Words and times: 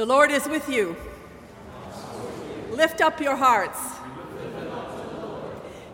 The 0.00 0.06
Lord 0.06 0.30
is 0.30 0.48
with 0.48 0.66
you. 0.70 0.96
Lift 2.70 3.02
up 3.02 3.20
your 3.20 3.36
hearts. 3.36 3.78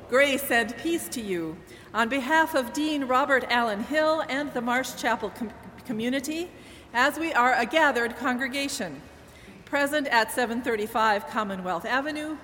Grace 0.09 0.49
and 0.49 0.77
peace 0.77 1.09
to 1.09 1.21
you. 1.21 1.57
On 1.93 2.09
behalf 2.09 2.55
of 2.55 2.73
Dean 2.73 3.07
Robert 3.07 3.45
Allen 3.51 3.83
Hill 3.83 4.23
and 4.29 4.55
the 4.55 4.61
Marsh 4.61 4.95
Chapel 4.95 5.31
com- 5.31 5.51
community, 5.87 6.49
as 6.95 7.19
we 7.19 7.33
are 7.33 7.55
a 7.55 7.67
gathered 7.67 8.17
congregation, 8.17 9.03
present 9.65 10.07
at 10.07 10.31
735 10.31 11.27
Commonwealth 11.27 11.85
Avenue, 11.85 12.37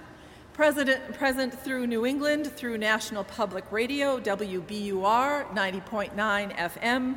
present, 0.54 1.14
present 1.14 1.56
through 1.56 1.86
New 1.86 2.04
England 2.04 2.48
through 2.48 2.76
National 2.76 3.22
Public 3.22 3.70
Radio, 3.70 4.18
WBUR 4.18 5.46
90.9 5.54 6.56
FM, 6.56 7.14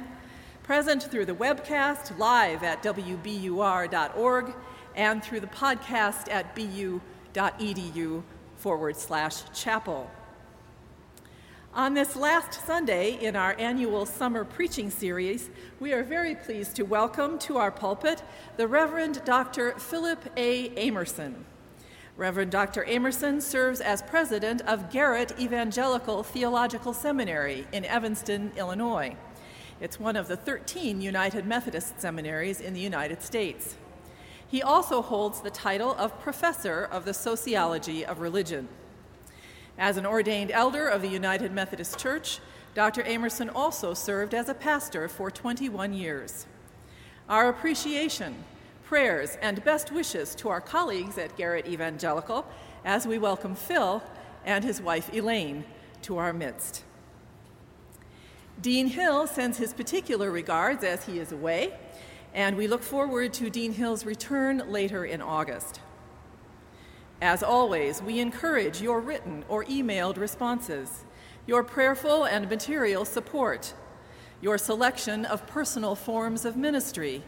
present 0.65 1.03
through 1.03 1.25
the 1.25 1.35
webcast 1.35 2.17
live 2.17 2.63
at 2.63 2.81
WBUR.org 2.81 4.51
and 4.95 5.23
through 5.23 5.39
the 5.39 5.45
podcast 5.45 6.27
at 6.31 6.55
bu.edu 6.55 8.23
forward 8.57 8.97
slash 8.97 9.43
chapel. 9.53 10.09
On 11.75 11.93
this 11.93 12.15
last 12.15 12.65
Sunday 12.65 13.11
in 13.23 13.35
our 13.35 13.55
annual 13.59 14.07
summer 14.07 14.43
preaching 14.43 14.89
series, 14.89 15.51
we 15.79 15.93
are 15.93 16.03
very 16.03 16.33
pleased 16.33 16.75
to 16.77 16.83
welcome 16.83 17.37
to 17.37 17.57
our 17.57 17.69
pulpit 17.69 18.23
the 18.57 18.67
Reverend 18.67 19.23
Dr. 19.23 19.73
Philip 19.73 20.31
A. 20.35 20.69
Amerson. 20.77 21.45
Reverend 22.17 22.49
Dr. 22.49 22.83
Amerson 22.85 23.39
serves 23.39 23.81
as 23.81 24.01
president 24.01 24.61
of 24.61 24.89
Garrett 24.89 25.39
Evangelical 25.39 26.23
Theological 26.23 26.95
Seminary 26.95 27.67
in 27.71 27.85
Evanston, 27.85 28.51
Illinois. 28.57 29.15
It's 29.81 29.99
one 29.99 30.15
of 30.15 30.29
the 30.29 30.37
13 30.37 31.01
United 31.01 31.45
Methodist 31.45 31.99
seminaries 31.99 32.61
in 32.61 32.73
the 32.73 32.79
United 32.79 33.21
States. 33.21 33.75
He 34.47 34.61
also 34.63 35.01
holds 35.01 35.41
the 35.41 35.49
title 35.49 35.93
of 35.95 36.17
Professor 36.21 36.85
of 36.85 37.03
the 37.03 37.13
Sociology 37.13 38.05
of 38.05 38.21
Religion. 38.21 38.69
As 39.77 39.97
an 39.97 40.05
ordained 40.05 40.49
elder 40.51 40.87
of 40.87 41.01
the 41.01 41.09
United 41.09 41.51
Methodist 41.51 41.99
Church, 41.99 42.39
Dr. 42.73 43.03
Amerson 43.03 43.49
also 43.49 43.93
served 43.93 44.33
as 44.33 44.47
a 44.47 44.53
pastor 44.53 45.09
for 45.09 45.29
21 45.29 45.93
years. 45.93 46.45
Our 47.27 47.49
appreciation, 47.49 48.45
prayers, 48.85 49.37
and 49.41 49.61
best 49.65 49.91
wishes 49.91 50.35
to 50.35 50.47
our 50.47 50.61
colleagues 50.61 51.17
at 51.17 51.35
Garrett 51.35 51.67
Evangelical 51.67 52.47
as 52.85 53.05
we 53.05 53.17
welcome 53.17 53.55
Phil 53.55 54.01
and 54.45 54.63
his 54.63 54.79
wife 54.79 55.13
Elaine 55.13 55.65
to 56.03 56.17
our 56.17 56.31
midst. 56.31 56.85
Dean 58.61 58.87
Hill 58.87 59.27
sends 59.27 59.57
his 59.57 59.73
particular 59.73 60.31
regards 60.31 60.83
as 60.83 61.05
he 61.05 61.19
is 61.19 61.31
away, 61.31 61.73
and 62.33 62.55
we 62.55 62.67
look 62.67 62.83
forward 62.83 63.33
to 63.33 63.49
Dean 63.49 63.73
Hill's 63.73 64.05
return 64.05 64.63
later 64.67 65.05
in 65.05 65.21
August. 65.21 65.81
As 67.21 67.43
always, 67.43 68.01
we 68.01 68.19
encourage 68.19 68.81
your 68.81 68.99
written 68.99 69.43
or 69.49 69.65
emailed 69.65 70.17
responses, 70.17 71.05
your 71.47 71.63
prayerful 71.63 72.25
and 72.25 72.49
material 72.49 73.05
support, 73.05 73.73
your 74.41 74.57
selection 74.57 75.25
of 75.25 75.47
personal 75.47 75.95
forms 75.95 76.45
of 76.45 76.57
ministry, 76.57 77.23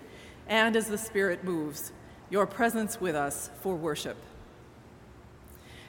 and 0.47 0.75
as 0.75 0.87
the 0.87 0.97
Spirit 0.97 1.43
moves, 1.43 1.91
your 2.29 2.45
presence 2.45 2.99
with 2.99 3.15
us 3.15 3.49
for 3.61 3.75
worship. 3.75 4.17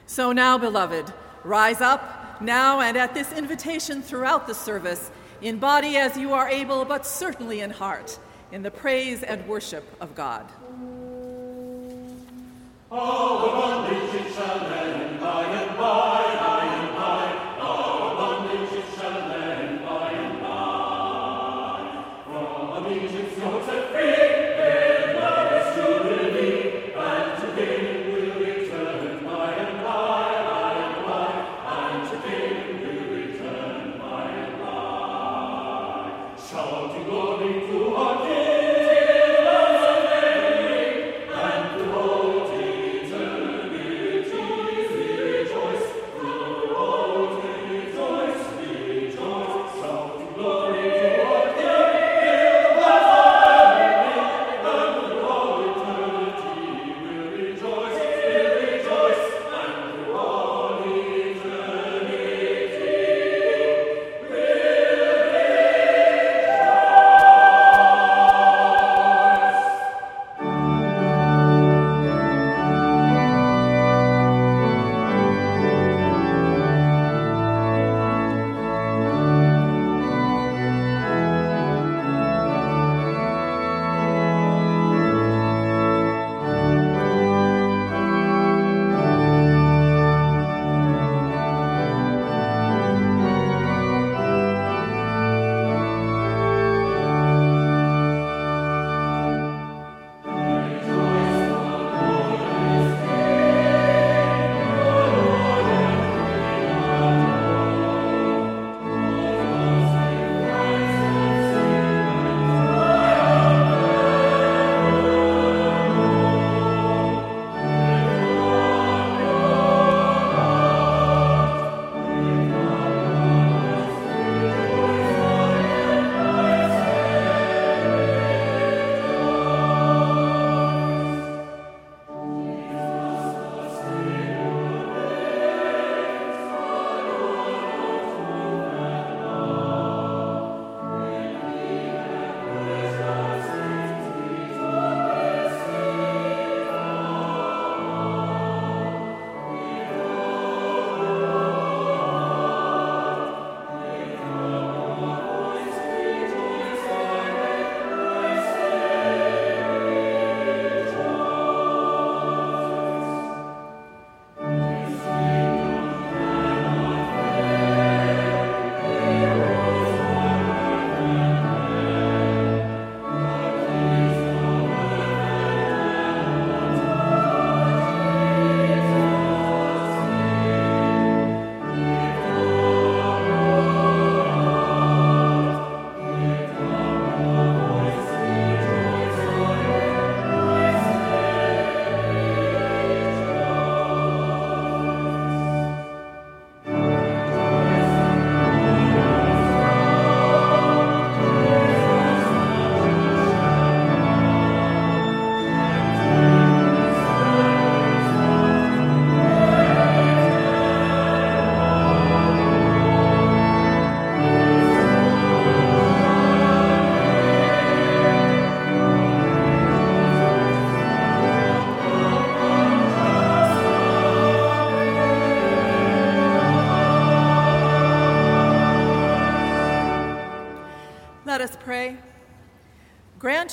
So 0.05 0.31
now, 0.31 0.57
beloved, 0.57 1.13
rise 1.43 1.81
up 1.81 2.41
now 2.41 2.79
and 2.81 2.97
at 2.97 3.13
this 3.13 3.31
invitation 3.31 4.01
throughout 4.01 4.47
the 4.47 4.55
service 4.55 5.11
in 5.41 5.59
body 5.59 5.97
as 5.97 6.17
you 6.17 6.33
are 6.33 6.49
able, 6.49 6.85
but 6.85 7.05
certainly 7.05 7.61
in 7.61 7.69
heart, 7.69 8.19
in 8.51 8.63
the 8.63 8.71
praise 8.71 9.23
and 9.23 9.47
worship 9.47 9.85
of 10.01 10.15
God. 10.15 10.45
Shall 14.39 14.63
end 14.73 15.19
by 15.19 15.43
and 15.43 15.77
by. 15.77 16.58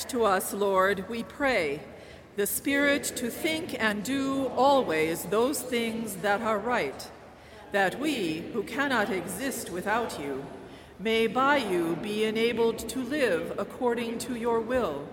To 0.09 0.23
us, 0.23 0.53
Lord, 0.53 1.09
we 1.09 1.23
pray, 1.23 1.81
the 2.37 2.47
Spirit 2.47 3.03
to 3.17 3.29
think 3.29 3.75
and 3.77 4.03
do 4.03 4.47
always 4.55 5.23
those 5.23 5.61
things 5.61 6.15
that 6.17 6.41
are 6.41 6.57
right, 6.57 7.11
that 7.73 7.99
we, 7.99 8.37
who 8.53 8.63
cannot 8.63 9.09
exist 9.09 9.69
without 9.69 10.17
you, 10.17 10.45
may 10.97 11.27
by 11.27 11.57
you 11.57 11.97
be 12.01 12.23
enabled 12.23 12.79
to 12.89 12.99
live 12.99 13.53
according 13.57 14.17
to 14.19 14.35
your 14.35 14.61
will, 14.61 15.05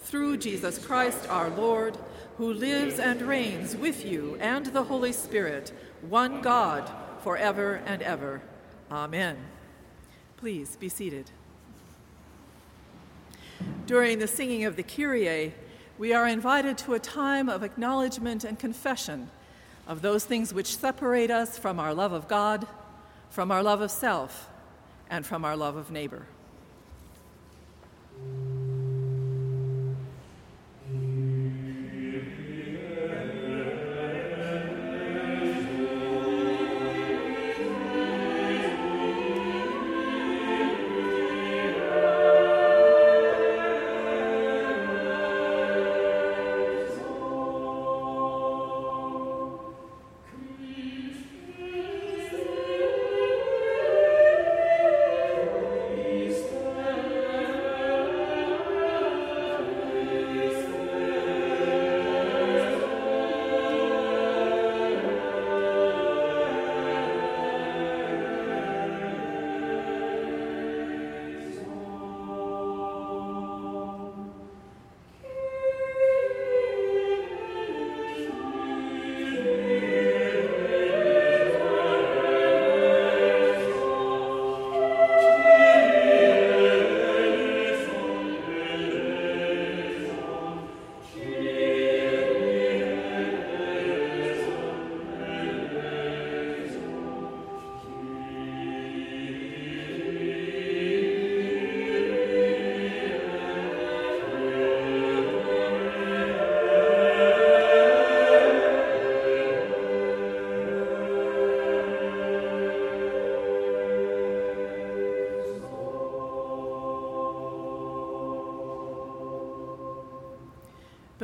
through 0.00 0.38
Jesus 0.38 0.78
Christ 0.78 1.28
our 1.28 1.50
Lord, 1.50 1.98
who 2.38 2.50
lives 2.50 2.98
and 2.98 3.20
reigns 3.20 3.76
with 3.76 4.06
you 4.06 4.38
and 4.40 4.64
the 4.64 4.84
Holy 4.84 5.12
Spirit, 5.12 5.72
one 6.00 6.40
God, 6.40 6.90
forever 7.22 7.82
and 7.84 8.00
ever. 8.00 8.40
Amen. 8.90 9.36
Please 10.38 10.76
be 10.76 10.88
seated. 10.88 11.30
During 13.86 14.18
the 14.18 14.28
singing 14.28 14.64
of 14.64 14.76
the 14.76 14.82
Kyrie, 14.82 15.54
we 15.98 16.12
are 16.12 16.26
invited 16.26 16.78
to 16.78 16.94
a 16.94 16.98
time 16.98 17.48
of 17.48 17.62
acknowledgement 17.62 18.44
and 18.44 18.58
confession 18.58 19.30
of 19.86 20.02
those 20.02 20.24
things 20.24 20.52
which 20.52 20.76
separate 20.76 21.30
us 21.30 21.58
from 21.58 21.80
our 21.80 21.94
love 21.94 22.12
of 22.12 22.28
God, 22.28 22.66
from 23.30 23.50
our 23.50 23.62
love 23.62 23.80
of 23.80 23.90
self, 23.90 24.48
and 25.10 25.24
from 25.24 25.44
our 25.44 25.56
love 25.56 25.76
of 25.76 25.90
neighbor. 25.90 26.26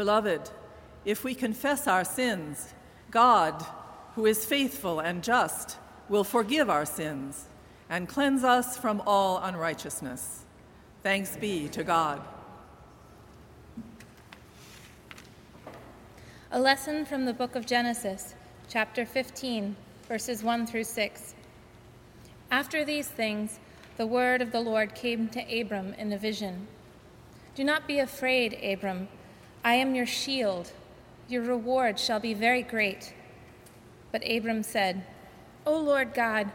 Beloved, 0.04 0.50
if 1.06 1.24
we 1.24 1.34
confess 1.34 1.86
our 1.86 2.04
sins, 2.04 2.74
God, 3.10 3.64
who 4.14 4.26
is 4.26 4.44
faithful 4.44 5.00
and 5.00 5.24
just, 5.24 5.78
will 6.10 6.24
forgive 6.24 6.68
our 6.68 6.84
sins 6.84 7.46
and 7.88 8.06
cleanse 8.06 8.44
us 8.44 8.76
from 8.76 9.02
all 9.06 9.38
unrighteousness. 9.38 10.44
Thanks 11.02 11.38
be 11.38 11.70
to 11.70 11.82
God. 11.82 12.20
A 16.52 16.60
lesson 16.60 17.06
from 17.06 17.24
the 17.24 17.32
book 17.32 17.56
of 17.56 17.64
Genesis, 17.64 18.34
chapter 18.68 19.06
15, 19.06 19.74
verses 20.06 20.42
1 20.42 20.66
through 20.66 20.84
6. 20.84 21.34
After 22.50 22.84
these 22.84 23.08
things, 23.08 23.58
the 23.96 24.06
word 24.06 24.42
of 24.42 24.52
the 24.52 24.60
Lord 24.60 24.94
came 24.94 25.28
to 25.28 25.60
Abram 25.60 25.94
in 25.94 26.12
a 26.12 26.18
vision. 26.18 26.66
Do 27.54 27.64
not 27.64 27.86
be 27.86 28.00
afraid, 28.00 28.58
Abram. 28.62 29.08
I 29.64 29.76
am 29.76 29.94
your 29.94 30.04
shield. 30.04 30.72
Your 31.26 31.42
reward 31.42 31.98
shall 31.98 32.20
be 32.20 32.34
very 32.34 32.62
great. 32.62 33.14
But 34.12 34.22
Abram 34.30 34.62
said, 34.62 35.02
O 35.66 35.78
Lord 35.78 36.12
God, 36.12 36.50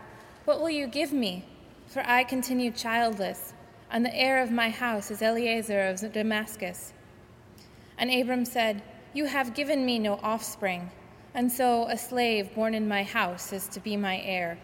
what 0.46 0.62
will 0.62 0.70
you 0.70 0.86
give 0.86 1.12
me? 1.12 1.44
For 1.88 2.04
I 2.06 2.24
continue 2.24 2.70
childless, 2.70 3.54
and 3.90 4.06
the 4.06 4.16
heir 4.16 4.44
of 4.44 4.52
my 4.52 4.70
house 4.70 5.10
is 5.10 5.24
Eliezer 5.24 5.88
of 5.88 6.14
Damascus. 6.14 6.94
And 7.98 8.12
Abram 8.12 8.46
said, 8.46 8.84
You 9.12 9.26
have 9.26 9.56
given 9.56 9.88
me 9.88 9.98
no 9.98 10.20
offspring, 10.22 10.92
and 11.34 11.52
so 11.52 11.88
a 11.88 11.98
slave 11.98 12.54
born 12.54 12.76
in 12.76 12.88
my 12.88 13.02
house 13.02 13.52
is 13.52 13.68
to 13.70 13.80
be 13.80 13.98
my 13.98 14.22
heir. 14.22 14.60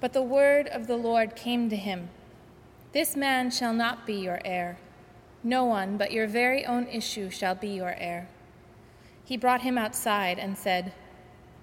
But 0.00 0.12
the 0.12 0.22
word 0.22 0.68
of 0.68 0.86
the 0.86 0.96
Lord 0.96 1.34
came 1.34 1.68
to 1.68 1.76
him 1.76 2.10
This 2.92 3.16
man 3.16 3.50
shall 3.50 3.72
not 3.72 4.06
be 4.06 4.14
your 4.14 4.40
heir. 4.44 4.78
No 5.42 5.64
one 5.64 5.96
but 5.96 6.12
your 6.12 6.26
very 6.26 6.66
own 6.66 6.86
issue 6.86 7.30
shall 7.30 7.54
be 7.54 7.68
your 7.68 7.94
heir. 7.94 8.28
He 9.24 9.36
brought 9.36 9.62
him 9.62 9.78
outside 9.78 10.38
and 10.38 10.58
said, 10.58 10.92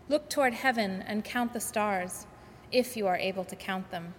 Look 0.09 0.29
toward 0.29 0.53
heaven 0.53 1.03
and 1.05 1.23
count 1.23 1.53
the 1.53 1.59
stars, 1.59 2.25
if 2.71 2.97
you 2.97 3.07
are 3.07 3.17
able 3.17 3.43
to 3.45 3.55
count 3.55 3.91
them. 3.91 4.13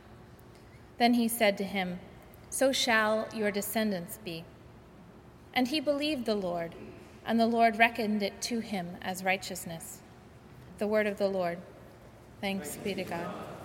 Then 0.99 1.15
he 1.15 1.29
said 1.29 1.57
to 1.59 1.65
him, 1.65 1.99
So 2.51 2.73
shall 2.73 3.27
your 3.35 3.51
descendants 3.51 4.19
be. 4.25 4.45
And 5.55 5.69
he 5.69 5.81
believed 5.81 6.27
the 6.27 6.35
Lord, 6.35 6.75
and 7.25 7.41
the 7.41 7.47
Lord 7.47 7.79
reckoned 7.79 8.23
it 8.23 8.41
to 8.43 8.61
him 8.61 8.97
as 9.03 9.25
righteousness. 9.25 10.03
The 10.79 10.87
word 10.87 11.07
of 11.07 11.19
the 11.19 11.29
Lord. 11.29 11.59
Thanks 12.41 12.77
be 12.77 12.95
to 12.95 13.05
God. 13.05 13.58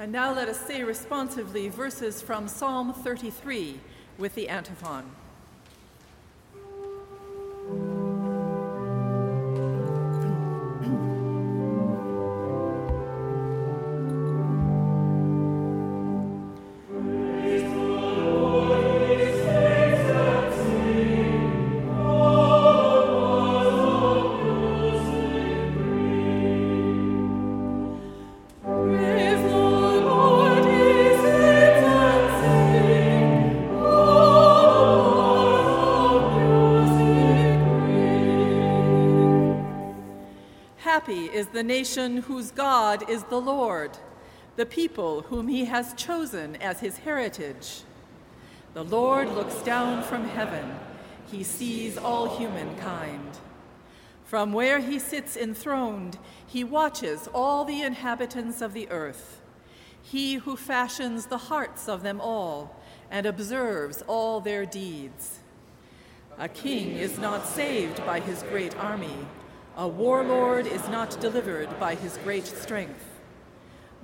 And 0.00 0.12
now 0.12 0.32
let 0.32 0.48
us 0.48 0.60
say 0.60 0.84
responsively 0.84 1.68
verses 1.68 2.22
from 2.22 2.46
Psalm 2.46 2.94
33 2.94 3.80
with 4.16 4.32
the 4.36 4.48
antiphon. 4.48 5.10
Is 41.16 41.48
the 41.48 41.62
nation 41.62 42.18
whose 42.18 42.50
God 42.50 43.08
is 43.08 43.22
the 43.24 43.40
Lord, 43.40 43.96
the 44.56 44.66
people 44.66 45.22
whom 45.22 45.48
he 45.48 45.64
has 45.64 45.94
chosen 45.94 46.56
as 46.56 46.80
his 46.80 46.98
heritage. 46.98 47.82
The 48.74 48.84
Lord 48.84 49.28
looks 49.28 49.56
down 49.62 50.02
from 50.02 50.24
heaven, 50.24 50.74
he 51.30 51.42
sees 51.42 51.96
all 51.96 52.36
humankind. 52.36 53.38
From 54.24 54.52
where 54.52 54.80
he 54.80 54.98
sits 54.98 55.36
enthroned, 55.36 56.18
he 56.46 56.62
watches 56.64 57.28
all 57.32 57.64
the 57.64 57.80
inhabitants 57.80 58.60
of 58.60 58.74
the 58.74 58.90
earth. 58.90 59.40
He 60.02 60.34
who 60.34 60.56
fashions 60.56 61.26
the 61.26 61.38
hearts 61.38 61.88
of 61.88 62.02
them 62.02 62.20
all 62.20 62.76
and 63.10 63.24
observes 63.24 64.02
all 64.06 64.40
their 64.40 64.66
deeds. 64.66 65.38
A 66.38 66.48
king 66.48 66.90
is 66.96 67.18
not 67.18 67.46
saved 67.46 68.04
by 68.04 68.20
his 68.20 68.42
great 68.44 68.76
army 68.76 69.26
a 69.78 69.86
warlord 69.86 70.66
is 70.66 70.88
not 70.88 71.20
delivered 71.20 71.68
by 71.78 71.94
his 71.94 72.18
great 72.24 72.44
strength. 72.44 73.20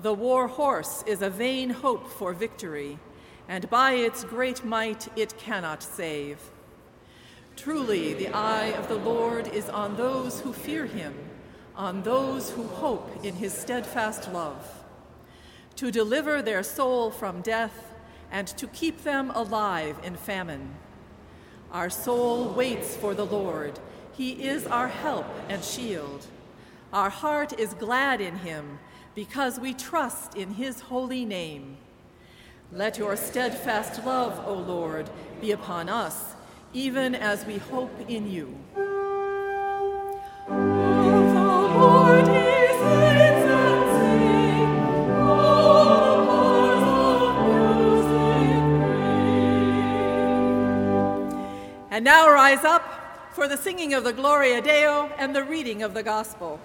The 0.02 0.14
war 0.14 0.46
horse 0.46 1.02
is 1.04 1.20
a 1.20 1.28
vain 1.28 1.68
hope 1.68 2.08
for 2.08 2.32
victory, 2.32 3.00
and 3.48 3.68
by 3.68 3.94
its 3.94 4.22
great 4.22 4.64
might 4.64 5.08
it 5.18 5.36
cannot 5.36 5.82
save. 5.82 6.38
Truly, 7.56 8.14
the 8.14 8.28
eye 8.28 8.66
of 8.66 8.86
the 8.86 8.94
Lord 8.94 9.48
is 9.48 9.68
on 9.68 9.96
those 9.96 10.42
who 10.42 10.52
fear 10.52 10.86
him, 10.86 11.12
on 11.74 12.04
those 12.04 12.50
who 12.50 12.68
hope 12.68 13.24
in 13.24 13.34
his 13.34 13.52
steadfast 13.52 14.32
love, 14.32 14.84
to 15.74 15.90
deliver 15.90 16.40
their 16.40 16.62
soul 16.62 17.10
from 17.10 17.40
death 17.40 17.92
and 18.30 18.46
to 18.46 18.68
keep 18.68 19.02
them 19.02 19.32
alive 19.34 19.98
in 20.04 20.14
famine. 20.14 20.76
Our 21.72 21.90
soul 21.90 22.50
waits 22.50 22.94
for 22.94 23.12
the 23.12 23.26
Lord 23.26 23.80
he 24.16 24.32
is 24.46 24.66
our 24.66 24.88
help 24.88 25.26
and 25.48 25.62
shield. 25.62 26.26
Our 26.92 27.10
heart 27.10 27.58
is 27.58 27.74
glad 27.74 28.20
in 28.20 28.36
him 28.36 28.78
because 29.14 29.58
we 29.58 29.74
trust 29.74 30.36
in 30.36 30.54
his 30.54 30.80
holy 30.80 31.24
name. 31.24 31.76
Let 32.72 32.98
your 32.98 33.16
steadfast 33.16 34.04
love, 34.04 34.40
O 34.46 34.54
Lord, 34.54 35.10
be 35.40 35.52
upon 35.52 35.88
us, 35.88 36.34
even 36.72 37.14
as 37.14 37.44
we 37.44 37.58
hope 37.58 37.92
in 38.08 38.30
you. 38.30 38.56
And 51.90 52.04
now 52.04 52.28
rise 52.28 52.64
up 52.64 53.03
for 53.34 53.48
the 53.48 53.56
singing 53.56 53.94
of 53.94 54.04
the 54.04 54.12
Gloria 54.12 54.62
Deo 54.62 55.10
and 55.18 55.34
the 55.34 55.42
reading 55.42 55.82
of 55.82 55.92
the 55.92 56.04
Gospel. 56.04 56.60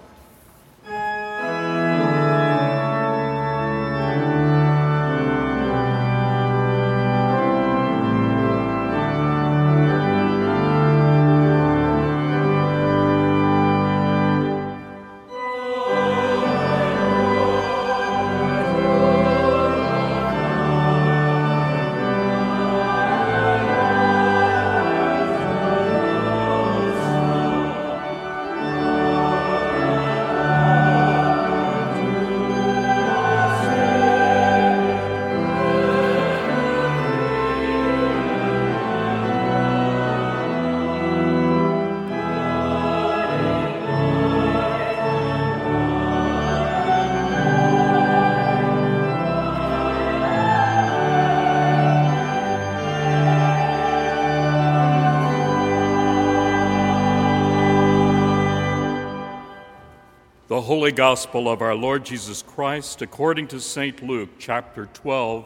Holy 60.70 60.92
Gospel 60.92 61.48
of 61.48 61.62
our 61.62 61.74
Lord 61.74 62.04
Jesus 62.04 62.42
Christ 62.42 63.02
according 63.02 63.48
to 63.48 63.60
St. 63.60 64.04
Luke, 64.04 64.28
chapter 64.38 64.86
12, 64.86 65.44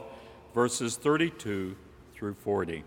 verses 0.53 0.97
32 0.97 1.75
through 2.15 2.35
40. 2.35 2.85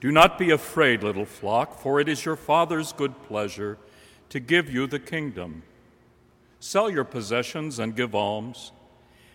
Do 0.00 0.10
not 0.10 0.38
be 0.38 0.52
afraid, 0.52 1.02
little 1.02 1.26
flock, 1.26 1.78
for 1.78 2.00
it 2.00 2.08
is 2.08 2.24
your 2.24 2.34
Father's 2.34 2.94
good 2.94 3.22
pleasure 3.24 3.76
to 4.30 4.40
give 4.40 4.72
you 4.72 4.86
the 4.86 5.00
kingdom. 5.00 5.62
Sell 6.58 6.88
your 6.88 7.04
possessions 7.04 7.78
and 7.78 7.94
give 7.94 8.14
alms. 8.14 8.72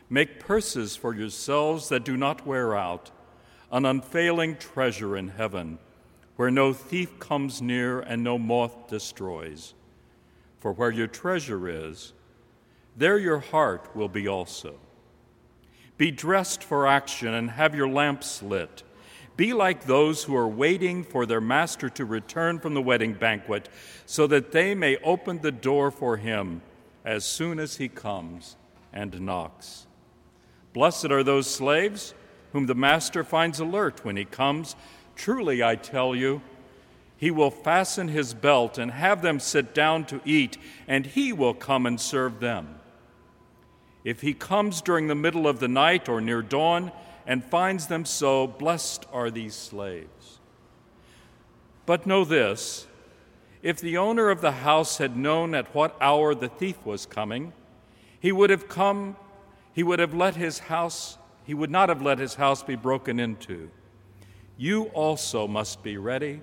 Make 0.10 0.40
purses 0.40 0.96
for 0.96 1.14
yourselves 1.14 1.90
that 1.90 2.04
do 2.04 2.18
not 2.18 2.48
wear 2.48 2.76
out, 2.76 3.12
an 3.72 3.86
unfailing 3.86 4.56
treasure 4.56 5.16
in 5.16 5.28
heaven 5.28 5.78
where 6.42 6.50
no 6.50 6.74
thief 6.74 7.20
comes 7.20 7.62
near 7.62 8.00
and 8.00 8.24
no 8.24 8.36
moth 8.36 8.88
destroys. 8.88 9.76
For 10.60 10.74
where 10.74 10.90
your 10.90 11.06
treasure 11.06 11.70
is, 11.70 12.14
there 12.98 13.20
your 13.20 13.38
heart 13.38 13.96
will 13.96 14.10
be 14.10 14.28
also. 14.28 14.74
Be 16.00 16.10
dressed 16.10 16.64
for 16.64 16.88
action 16.88 17.32
and 17.32 17.52
have 17.52 17.76
your 17.76 17.88
lamps 17.88 18.42
lit. 18.42 18.82
Be 19.38 19.54
like 19.54 19.86
those 19.86 20.24
who 20.24 20.36
are 20.36 20.48
waiting 20.48 21.04
for 21.04 21.28
their 21.28 21.40
master 21.40 21.90
to 21.90 22.06
return 22.06 22.58
from 22.58 22.74
the 22.74 22.82
wedding 22.82 23.14
banquet, 23.14 23.70
so 24.08 24.26
that 24.26 24.52
they 24.52 24.74
may 24.74 24.98
open 25.04 25.42
the 25.42 25.52
door 25.52 25.92
for 25.92 26.18
him 26.18 26.64
as 27.06 27.24
soon 27.24 27.60
as 27.60 27.78
he 27.78 27.88
comes 27.88 28.56
and 28.92 29.22
knocks. 29.22 29.86
Blessed 30.74 31.12
are 31.12 31.24
those 31.24 31.46
slaves 31.46 32.16
whom 32.52 32.66
the 32.66 32.74
master 32.74 33.24
finds 33.24 33.60
alert 33.60 34.04
when 34.04 34.18
he 34.18 34.26
comes 34.26 34.76
Truly, 35.22 35.62
I 35.62 35.76
tell 35.76 36.16
you, 36.16 36.42
he 37.16 37.30
will 37.30 37.52
fasten 37.52 38.08
his 38.08 38.34
belt 38.34 38.80
and 38.80 38.90
have 38.90 39.22
them 39.22 39.40
sit 39.40 39.72
down 39.72 40.06
to 40.06 40.20
eat, 40.26 40.58
and 40.88 41.06
he 41.06 41.32
will 41.32 41.54
come 41.54 41.86
and 41.86 42.02
serve 42.02 42.40
them. 42.40 42.80
If 44.04 44.22
he 44.22 44.34
comes 44.34 44.82
during 44.82 45.06
the 45.06 45.14
middle 45.14 45.48
of 45.48 45.60
the 45.60 45.68
night 45.68 46.10
or 46.10 46.22
near 46.22 46.42
dawn 46.42 46.92
and 47.28 47.46
finds 47.46 47.86
them 47.86 48.04
so, 48.04 48.48
blessed 48.48 49.06
are 49.14 49.30
these 49.30 49.54
slaves. 49.54 50.40
But 51.86 52.08
know 52.08 52.26
this 52.26 52.88
if 53.62 53.80
the 53.80 53.98
owner 53.98 54.32
of 54.32 54.42
the 54.42 54.54
house 54.54 54.98
had 54.98 55.16
known 55.16 55.54
at 55.54 55.76
what 55.76 55.96
hour 56.02 56.34
the 56.34 56.50
thief 56.50 56.84
was 56.84 57.06
coming, 57.06 57.54
he 58.20 58.32
would 58.32 58.50
have 58.50 58.68
come, 58.68 59.16
he 59.72 59.84
would 59.84 60.00
have 60.00 60.16
let 60.16 60.36
his 60.36 60.58
house, 60.58 61.20
he 61.46 61.54
would 61.54 61.70
not 61.70 61.90
have 61.90 62.02
let 62.02 62.18
his 62.18 62.34
house 62.34 62.64
be 62.64 62.76
broken 62.76 63.20
into 63.20 63.70
you 64.62 64.84
also 64.94 65.48
must 65.48 65.82
be 65.82 65.98
ready, 65.98 66.40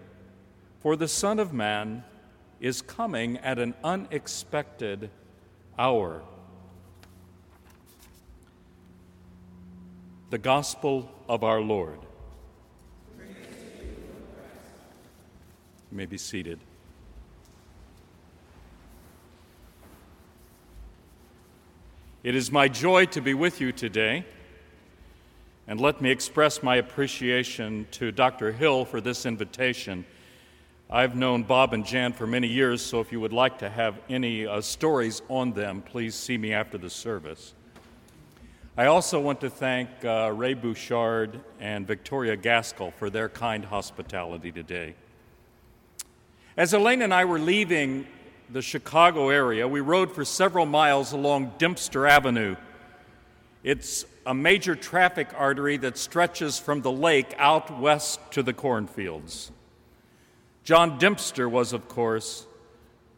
for 0.80 0.96
the 0.96 1.06
Son 1.06 1.38
of 1.38 1.52
Man 1.52 2.02
is 2.58 2.82
coming 2.82 3.36
at 3.36 3.60
an 3.60 3.72
unexpected 3.84 5.08
hour. 5.78 6.24
The 10.30 10.38
Gospel 10.38 11.08
of 11.28 11.44
our 11.44 11.60
Lord. 11.60 12.00
You 13.20 13.26
may 15.92 16.06
be 16.06 16.18
seated. 16.18 16.58
It 22.24 22.34
is 22.34 22.50
my 22.50 22.66
joy 22.66 23.06
to 23.06 23.20
be 23.20 23.32
with 23.32 23.60
you 23.60 23.70
today, 23.70 24.26
and 25.68 25.78
let 25.78 26.00
me 26.00 26.10
express 26.10 26.62
my 26.62 26.76
appreciation 26.76 27.86
to 27.90 28.10
Dr. 28.10 28.52
Hill 28.52 28.86
for 28.86 29.02
this 29.02 29.26
invitation. 29.26 30.06
I've 30.88 31.14
known 31.14 31.42
Bob 31.42 31.74
and 31.74 31.84
Jan 31.84 32.14
for 32.14 32.26
many 32.26 32.48
years, 32.48 32.80
so 32.80 33.00
if 33.00 33.12
you 33.12 33.20
would 33.20 33.34
like 33.34 33.58
to 33.58 33.68
have 33.68 34.00
any 34.08 34.46
uh, 34.46 34.62
stories 34.62 35.20
on 35.28 35.52
them, 35.52 35.82
please 35.82 36.14
see 36.14 36.38
me 36.38 36.54
after 36.54 36.78
the 36.78 36.88
service. 36.88 37.52
I 38.78 38.86
also 38.86 39.20
want 39.20 39.42
to 39.42 39.50
thank 39.50 39.90
uh, 40.06 40.32
Ray 40.34 40.54
Bouchard 40.54 41.38
and 41.60 41.86
Victoria 41.86 42.34
Gaskell 42.34 42.92
for 42.92 43.10
their 43.10 43.28
kind 43.28 43.62
hospitality 43.62 44.50
today. 44.50 44.94
As 46.56 46.72
Elaine 46.72 47.02
and 47.02 47.12
I 47.12 47.26
were 47.26 47.38
leaving 47.38 48.06
the 48.48 48.62
Chicago 48.62 49.28
area, 49.28 49.68
we 49.68 49.80
rode 49.80 50.14
for 50.14 50.24
several 50.24 50.64
miles 50.64 51.12
along 51.12 51.52
Dempster 51.58 52.06
Avenue. 52.06 52.56
It's 53.62 54.06
a 54.28 54.34
major 54.34 54.76
traffic 54.76 55.30
artery 55.34 55.78
that 55.78 55.96
stretches 55.96 56.58
from 56.58 56.82
the 56.82 56.92
lake 56.92 57.34
out 57.38 57.80
west 57.80 58.20
to 58.30 58.42
the 58.42 58.52
cornfields. 58.52 59.50
John 60.64 60.98
Dempster 60.98 61.48
was, 61.48 61.72
of 61.72 61.88
course, 61.88 62.46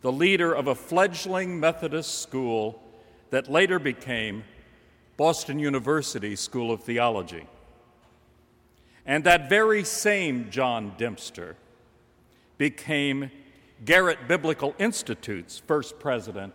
the 0.02 0.12
leader 0.12 0.52
of 0.52 0.68
a 0.68 0.74
fledgling 0.76 1.58
Methodist 1.58 2.22
school 2.22 2.80
that 3.30 3.50
later 3.50 3.80
became 3.80 4.44
Boston 5.16 5.58
University 5.58 6.36
School 6.36 6.70
of 6.70 6.84
Theology. 6.84 7.44
And 9.04 9.24
that 9.24 9.48
very 9.48 9.82
same 9.82 10.48
John 10.48 10.94
Dempster 10.96 11.56
became 12.56 13.32
Garrett 13.84 14.28
Biblical 14.28 14.76
Institute's 14.78 15.58
first 15.58 15.98
president 15.98 16.54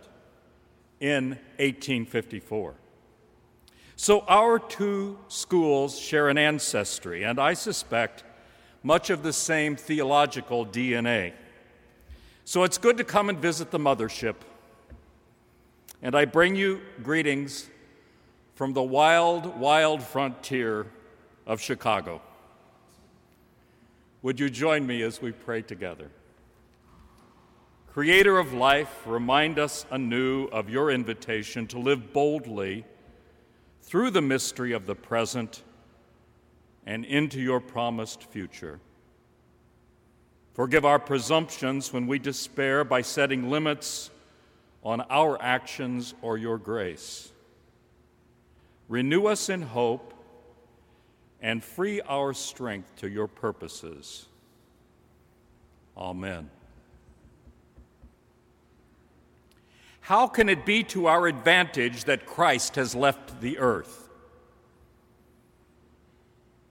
in 0.98 1.32
1854. 1.58 2.76
So 3.96 4.20
our 4.28 4.58
two 4.58 5.18
schools 5.28 5.98
share 5.98 6.28
an 6.28 6.36
ancestry, 6.36 7.24
and 7.24 7.40
I 7.40 7.54
suspect 7.54 8.24
much 8.82 9.08
of 9.08 9.22
the 9.22 9.32
same 9.32 9.74
theological 9.74 10.66
DNA. 10.66 11.32
So 12.44 12.62
it's 12.62 12.76
good 12.76 12.98
to 12.98 13.04
come 13.04 13.30
and 13.30 13.38
visit 13.38 13.70
the 13.70 13.78
mothership. 13.78 14.36
And 16.02 16.14
I 16.14 16.26
bring 16.26 16.54
you 16.56 16.82
greetings 17.02 17.68
from 18.54 18.74
the 18.74 18.82
wild, 18.82 19.58
wild 19.58 20.02
frontier 20.02 20.86
of 21.46 21.60
Chicago. 21.60 22.20
Would 24.20 24.38
you 24.38 24.50
join 24.50 24.86
me 24.86 25.02
as 25.02 25.22
we 25.22 25.32
pray 25.32 25.62
together? 25.62 26.10
Creator 27.92 28.38
of 28.38 28.52
life, 28.52 29.06
remind 29.06 29.58
us 29.58 29.86
anew 29.90 30.44
of 30.48 30.68
your 30.68 30.90
invitation 30.90 31.66
to 31.68 31.78
live 31.78 32.12
boldly 32.12 32.84
through 33.86 34.10
the 34.10 34.20
mystery 34.20 34.72
of 34.72 34.86
the 34.86 34.96
present 34.96 35.62
and 36.84 37.04
into 37.04 37.40
your 37.40 37.60
promised 37.60 38.24
future. 38.24 38.80
Forgive 40.54 40.84
our 40.84 40.98
presumptions 40.98 41.92
when 41.92 42.06
we 42.06 42.18
despair 42.18 42.82
by 42.82 43.02
setting 43.02 43.48
limits 43.48 44.10
on 44.82 45.02
our 45.02 45.40
actions 45.40 46.14
or 46.20 46.36
your 46.36 46.58
grace. 46.58 47.30
Renew 48.88 49.26
us 49.26 49.48
in 49.48 49.62
hope 49.62 50.14
and 51.40 51.62
free 51.62 52.00
our 52.02 52.32
strength 52.32 52.96
to 52.96 53.08
your 53.08 53.28
purposes. 53.28 54.26
Amen. 55.96 56.50
How 60.06 60.28
can 60.28 60.48
it 60.48 60.64
be 60.64 60.84
to 60.84 61.08
our 61.08 61.26
advantage 61.26 62.04
that 62.04 62.26
Christ 62.26 62.76
has 62.76 62.94
left 62.94 63.40
the 63.40 63.58
earth? 63.58 64.08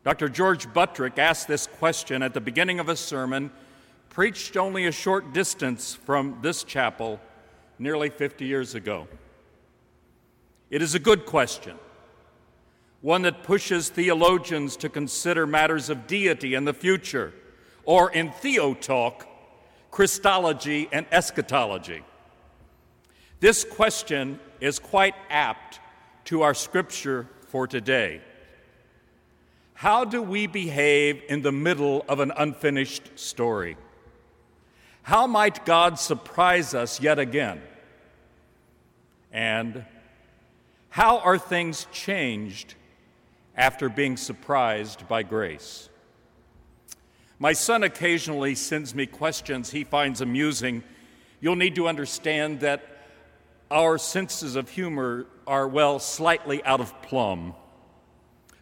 Dr. 0.06 0.30
George 0.30 0.74
Buttrick 0.74 1.20
asked 1.20 1.50
this 1.50 1.68
question 1.68 2.24
at 2.24 2.34
the 2.34 2.40
beginning 2.40 2.80
of 2.80 2.88
a 2.88 2.96
sermon 2.96 3.52
preached 4.08 4.56
only 4.56 4.86
a 4.86 4.92
short 4.94 5.34
distance 5.34 5.94
from 5.94 6.40
this 6.42 6.64
chapel 6.64 7.20
nearly 7.78 8.10
50 8.10 8.46
years 8.46 8.74
ago. 8.74 9.06
It 10.70 10.82
is 10.82 10.96
a 10.96 11.00
good 11.00 11.26
question 11.26 11.78
one 13.02 13.24
that 13.24 13.44
pushes 13.44 13.90
theologians 13.90 14.78
to 14.78 14.88
consider 14.88 15.46
matters 15.46 15.90
of 15.90 16.08
deity 16.08 16.54
and 16.54 16.66
the 16.66 16.74
future, 16.74 17.34
or 17.84 18.10
in 18.14 18.30
theotalk, 18.30 19.26
Christology 19.92 20.88
and 20.94 21.06
eschatology. 21.12 22.02
This 23.46 23.64
question 23.64 24.40
is 24.60 24.80
quite 24.80 25.14
apt 25.30 25.80
to 26.24 26.42
our 26.42 26.56
scripture 26.56 27.28
for 27.50 27.68
today. 27.68 28.22
How 29.76 30.04
do 30.04 30.20
we 30.20 30.48
behave 30.48 31.22
in 31.30 31.44
the 31.44 31.52
middle 31.52 32.04
of 32.10 32.20
an 32.20 32.32
unfinished 32.36 33.20
story? 33.20 33.78
How 35.04 35.28
might 35.28 35.64
God 35.64 36.00
surprise 36.00 36.74
us 36.74 37.00
yet 37.00 37.20
again? 37.20 37.62
And 39.32 39.86
how 40.90 41.20
are 41.20 41.38
things 41.38 41.86
changed 41.92 42.74
after 43.56 43.90
being 43.90 44.18
surprised 44.18 45.08
by 45.08 45.22
grace. 45.22 45.88
My 47.38 47.54
son 47.54 47.84
occasionally 47.84 48.56
sends 48.56 48.96
me 48.96 49.06
questions 49.06 49.70
he 49.70 49.84
finds 49.84 50.20
amusing. 50.20 50.84
You'll 51.42 51.56
need 51.56 51.76
to 51.76 51.88
understand 51.88 52.62
that 52.62 52.95
our 53.76 53.98
senses 53.98 54.56
of 54.56 54.70
humor 54.70 55.26
are, 55.46 55.68
well, 55.68 56.00
slightly 56.00 56.64
out 56.64 56.80
of 56.80 57.00
plumb. 57.02 57.54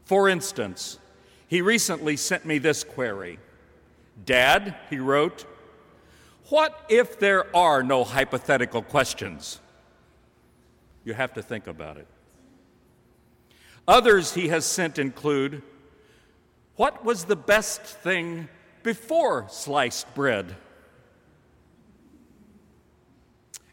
For 0.05 0.27
instance, 0.27 0.97
he 1.47 1.61
recently 1.61 2.17
sent 2.17 2.45
me 2.45 2.57
this 2.57 2.83
query 2.83 3.39
Dad, 4.25 4.75
he 4.89 4.97
wrote, 4.97 5.45
what 6.49 6.85
if 6.89 7.19
there 7.19 7.55
are 7.55 7.83
no 7.83 8.03
hypothetical 8.03 8.81
questions? 8.81 9.59
You 11.03 11.13
have 11.13 11.33
to 11.33 11.41
think 11.41 11.67
about 11.67 11.97
it. 11.97 12.07
Others 13.87 14.33
he 14.33 14.47
has 14.47 14.65
sent 14.65 14.97
include 14.97 15.61
What 16.75 17.05
was 17.05 17.25
the 17.25 17.35
best 17.35 17.81
thing 17.81 18.49
before 18.81 19.45
sliced 19.49 20.13
bread? 20.15 20.55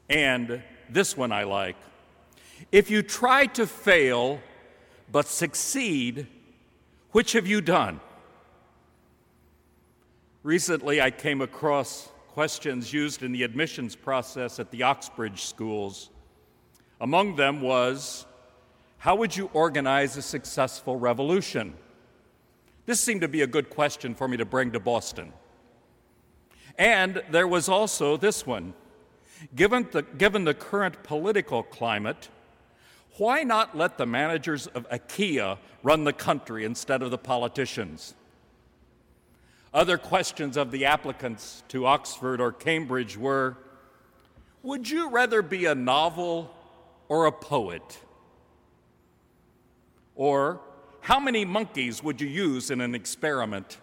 And 0.09 0.63
this 0.93 1.17
one 1.17 1.33
I 1.33 1.45
like. 1.45 1.77
If 2.73 2.91
you 2.91 3.03
try 3.03 3.47
to 3.47 3.67
fail 3.67 4.41
but 5.11 5.27
succeed, 5.27 6.27
which 7.13 7.33
have 7.33 7.47
you 7.47 7.61
done? 7.61 8.01
Recently, 10.43 11.01
I 11.01 11.11
came 11.11 11.41
across 11.41 12.11
questions 12.29 12.93
used 12.93 13.23
in 13.23 13.33
the 13.33 13.43
admissions 13.43 13.97
process 13.97 14.59
at 14.59 14.71
the 14.71 14.85
Oxbridge 14.85 15.45
schools. 15.45 16.11
Among 17.01 17.37
them 17.37 17.61
was 17.61 18.27
how 18.99 19.17
would 19.17 19.37
you 19.37 19.51
organize 19.53 20.17
a 20.17 20.23
successful 20.23 20.97
revolution? 20.97 21.75
This 22.87 23.01
seemed 23.01 23.23
to 23.23 23.29
be 23.29 23.43
a 23.43 23.47
good 23.47 23.71
question 23.71 24.15
for 24.15 24.29
me 24.29 24.37
to 24.37 24.45
bring 24.45 24.73
to 24.73 24.81
Boston. 24.81 25.33
And 26.79 27.23
there 27.31 27.49
was 27.49 27.69
also 27.69 28.17
this 28.17 28.47
one. 28.47 28.75
Given 29.55 29.89
the, 29.91 30.03
given 30.03 30.45
the 30.45 30.55
current 30.55 31.03
political 31.03 31.63
climate, 31.63 32.29
why 33.17 33.43
not 33.43 33.77
let 33.77 33.99
the 33.99 34.07
managers 34.07 34.67
of 34.69 34.89
IKEA 34.91 35.59
run 35.83 36.05
the 36.05 36.13
country 36.13 36.65
instead 36.65 37.03
of 37.03 37.11
the 37.11 37.19
politicians? 37.19 38.15
Other 39.73 39.99
questions 39.99 40.57
of 40.57 40.71
the 40.71 40.85
applicants 40.85 41.63
to 41.69 41.87
Oxford 41.87 42.41
or 42.41 42.53
Cambridge 42.53 43.17
were 43.17 43.57
Would 44.63 44.91
you 44.91 45.09
rather 45.09 45.43
be 45.43 45.67
a 45.67 45.75
novel 45.75 46.55
or 47.09 47.27
a 47.27 47.33
poet? 47.33 48.01
Or, 50.17 50.61
how 51.01 51.19
many 51.19 51.47
monkeys 51.47 52.03
would 52.03 52.21
you 52.21 52.29
use 52.29 52.71
in 52.71 52.81
an 52.81 52.95
experiment? 52.95 53.79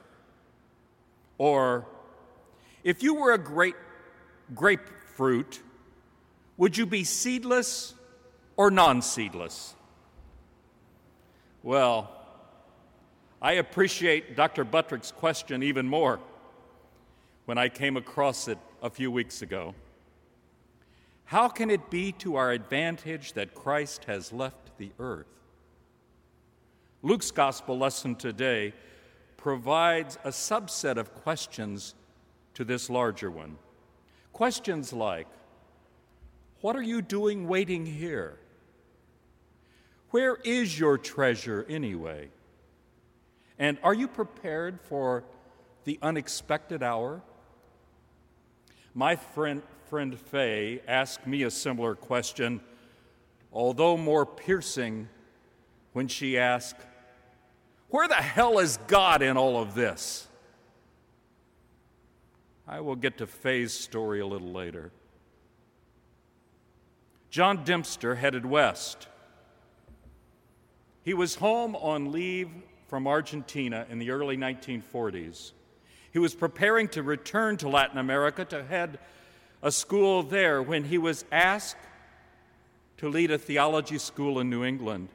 Or, 1.40 1.88
if 2.84 3.02
you 3.02 3.16
were 3.16 3.34
a 3.34 3.40
great 3.40 3.76
grapefruit, 5.18 5.62
would 6.58 6.78
you 6.78 6.86
be 6.86 7.04
seedless 7.04 7.94
or 8.56 8.72
non 8.72 9.02
seedless? 9.02 9.76
Well, 11.64 12.12
I 13.42 13.54
appreciate 13.54 14.36
Dr. 14.36 14.64
Buttrick's 14.64 15.12
question 15.12 15.64
even 15.64 15.88
more 15.88 16.20
when 17.46 17.58
I 17.58 17.70
came 17.70 17.98
across 17.98 18.48
it 18.48 18.58
a 18.82 18.90
few 18.90 19.12
weeks 19.12 19.42
ago. 19.42 19.76
How 21.26 21.50
can 21.50 21.70
it 21.70 21.90
be 21.90 22.14
to 22.14 22.36
our 22.36 22.52
advantage 22.52 23.34
that 23.34 23.54
Christ 23.54 24.06
has 24.06 24.32
left 24.32 24.78
the 24.78 24.92
earth? 24.98 25.28
Luke's 27.02 27.32
gospel 27.32 27.78
lesson 27.78 28.16
today 28.16 28.74
provides 29.36 30.18
a 30.24 30.30
subset 30.30 30.98
of 30.98 31.14
questions 31.14 31.96
to 32.54 32.64
this 32.64 32.90
larger 32.90 33.30
one. 33.30 33.58
Questions 34.38 34.94
like 34.94 35.26
What 36.62 36.76
are 36.76 36.82
you 36.84 37.02
doing 37.02 37.48
waiting 37.48 37.88
here? 37.88 38.38
Where 40.12 40.36
is 40.36 40.80
your 40.80 41.00
treasure 41.00 41.66
anyway? 41.68 42.30
And 43.58 43.80
are 43.82 43.96
you 43.96 44.08
prepared 44.08 44.80
for 44.80 45.24
the 45.86 45.98
unexpected 46.04 46.84
hour? 46.84 47.24
My 48.94 49.16
friend, 49.16 49.64
friend 49.90 50.16
Faye 50.16 50.82
asked 50.88 51.26
me 51.26 51.42
a 51.42 51.50
similar 51.50 51.96
question, 51.96 52.62
although 53.52 53.98
more 53.98 54.28
piercing, 54.28 55.10
when 55.94 56.08
she 56.08 56.38
asked, 56.38 56.78
Where 57.90 58.08
the 58.08 58.14
hell 58.14 58.60
is 58.60 58.78
God 58.86 59.24
in 59.24 59.36
all 59.36 59.60
of 59.60 59.74
this? 59.74 60.27
I 62.68 62.82
will 62.82 62.96
get 62.96 63.18
to 63.20 63.28
Faye's 63.28 63.74
story 63.74 64.20
a 64.20 64.28
little 64.28 64.52
later. 64.52 64.92
John 67.30 67.64
Dempster 67.64 68.16
headed 68.16 68.46
west. 68.46 69.08
He 71.04 71.14
was 71.14 71.36
home 71.36 71.76
on 71.78 72.12
leave 72.12 72.50
from 72.88 73.08
Argentina 73.08 73.86
in 73.90 74.00
the 74.00 74.12
early 74.12 74.36
1940s. 74.36 75.54
He 76.12 76.20
was 76.20 76.36
preparing 76.36 76.90
to 76.90 77.04
return 77.04 77.58
to 77.58 77.70
Latin 77.70 77.98
America 77.98 78.44
to 78.46 78.64
head 78.64 79.00
a 79.62 79.72
school 79.72 80.24
there 80.24 80.62
when 80.62 80.86
he 80.86 80.98
was 80.98 81.24
asked 81.32 81.78
to 82.98 83.10
lead 83.10 83.32
a 83.32 83.38
theology 83.38 83.98
school 83.98 84.40
in 84.40 84.50
New 84.50 84.64
England. 84.64 85.10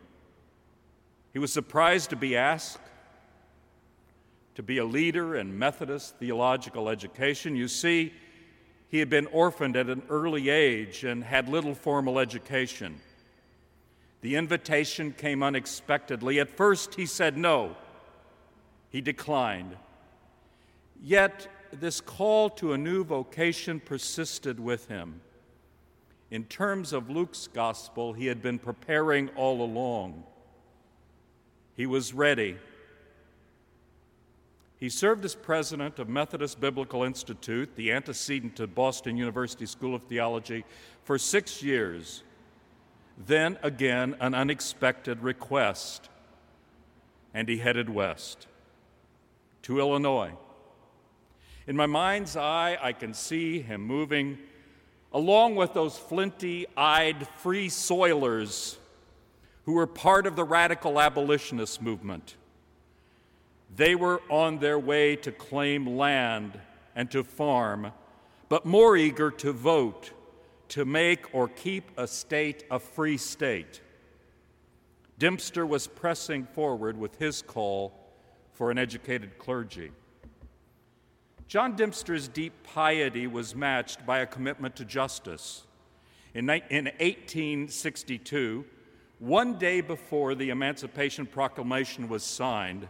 He 1.32 1.38
was 1.38 1.52
surprised 1.52 2.10
to 2.10 2.16
be 2.16 2.36
asked 2.36 2.78
to 4.54 4.62
be 4.62 4.78
a 4.78 4.84
leader 4.84 5.36
in 5.36 5.58
Methodist 5.58 6.16
theological 6.16 6.88
education. 6.88 7.56
You 7.56 7.68
see, 7.68 8.12
he 8.88 8.98
had 8.98 9.08
been 9.08 9.26
orphaned 9.26 9.76
at 9.76 9.88
an 9.88 10.02
early 10.10 10.50
age 10.50 11.04
and 11.04 11.24
had 11.24 11.48
little 11.48 11.74
formal 11.74 12.18
education. 12.18 13.00
The 14.20 14.36
invitation 14.36 15.14
came 15.16 15.42
unexpectedly. 15.42 16.38
At 16.38 16.50
first, 16.50 16.94
he 16.94 17.06
said 17.06 17.36
no, 17.36 17.76
he 18.90 19.00
declined. 19.00 19.76
Yet, 21.02 21.48
this 21.72 22.00
call 22.00 22.50
to 22.50 22.74
a 22.74 22.78
new 22.78 23.02
vocation 23.02 23.80
persisted 23.80 24.60
with 24.60 24.88
him. 24.88 25.22
In 26.30 26.44
terms 26.44 26.92
of 26.92 27.10
Luke's 27.10 27.46
gospel, 27.46 28.12
he 28.12 28.26
had 28.26 28.40
been 28.40 28.58
preparing 28.58 29.28
all 29.30 29.62
along. 29.62 30.24
He 31.74 31.86
was 31.86 32.14
ready. 32.14 32.58
He 34.82 34.88
served 34.88 35.24
as 35.24 35.36
president 35.36 36.00
of 36.00 36.08
Methodist 36.08 36.60
Biblical 36.60 37.04
Institute, 37.04 37.76
the 37.76 37.92
antecedent 37.92 38.56
to 38.56 38.66
Boston 38.66 39.16
University 39.16 39.64
School 39.64 39.94
of 39.94 40.02
Theology, 40.02 40.64
for 41.04 41.18
six 41.18 41.62
years. 41.62 42.24
Then 43.16 43.58
again, 43.62 44.16
an 44.18 44.34
unexpected 44.34 45.22
request, 45.22 46.08
and 47.32 47.48
he 47.48 47.58
headed 47.58 47.90
west 47.90 48.48
to 49.62 49.78
Illinois. 49.78 50.32
In 51.68 51.76
my 51.76 51.86
mind's 51.86 52.36
eye, 52.36 52.76
I 52.82 52.92
can 52.92 53.14
see 53.14 53.60
him 53.60 53.82
moving 53.82 54.36
along 55.12 55.54
with 55.54 55.74
those 55.74 55.96
flinty 55.96 56.66
eyed 56.76 57.28
free 57.36 57.68
soilers 57.68 58.78
who 59.64 59.74
were 59.74 59.86
part 59.86 60.26
of 60.26 60.34
the 60.34 60.42
radical 60.42 61.00
abolitionist 61.00 61.80
movement. 61.80 62.34
They 63.74 63.94
were 63.94 64.20
on 64.28 64.58
their 64.58 64.78
way 64.78 65.16
to 65.16 65.32
claim 65.32 65.96
land 65.96 66.58
and 66.94 67.10
to 67.10 67.24
farm, 67.24 67.92
but 68.48 68.66
more 68.66 68.96
eager 68.96 69.30
to 69.30 69.52
vote 69.52 70.12
to 70.68 70.84
make 70.84 71.34
or 71.34 71.48
keep 71.48 71.90
a 71.96 72.06
state 72.06 72.64
a 72.70 72.78
free 72.78 73.16
state. 73.16 73.80
Dempster 75.18 75.64
was 75.64 75.86
pressing 75.86 76.46
forward 76.46 76.98
with 76.98 77.18
his 77.18 77.42
call 77.42 77.92
for 78.52 78.70
an 78.70 78.78
educated 78.78 79.38
clergy. 79.38 79.92
John 81.46 81.76
Dempster's 81.76 82.28
deep 82.28 82.54
piety 82.62 83.26
was 83.26 83.54
matched 83.54 84.04
by 84.06 84.20
a 84.20 84.26
commitment 84.26 84.76
to 84.76 84.84
justice. 84.84 85.66
In, 86.34 86.48
in 86.48 86.86
1862, 86.86 88.64
one 89.18 89.58
day 89.58 89.82
before 89.82 90.34
the 90.34 90.48
Emancipation 90.48 91.26
Proclamation 91.26 92.08
was 92.08 92.24
signed, 92.24 92.88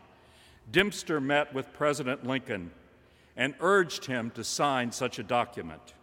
Dempster 0.70 1.20
met 1.20 1.52
with 1.52 1.72
President 1.72 2.26
Lincoln 2.26 2.70
and 3.36 3.54
urged 3.60 4.06
him 4.06 4.30
to 4.30 4.44
sign 4.44 4.92
such 4.92 5.18
a 5.18 5.22
document. 5.22 5.94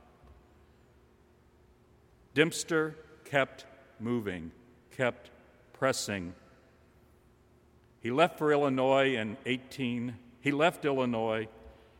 Dempster 2.34 2.96
kept 3.26 3.66
moving, 4.00 4.52
kept 4.92 5.32
pressing. 5.74 6.34
He 8.02 8.12
left 8.12 8.38
for 8.38 8.52
Illinois 8.52 9.16
in 9.16 9.38
18 9.46 10.16
he 10.42 10.52
left 10.52 10.86
Illinois 10.86 11.48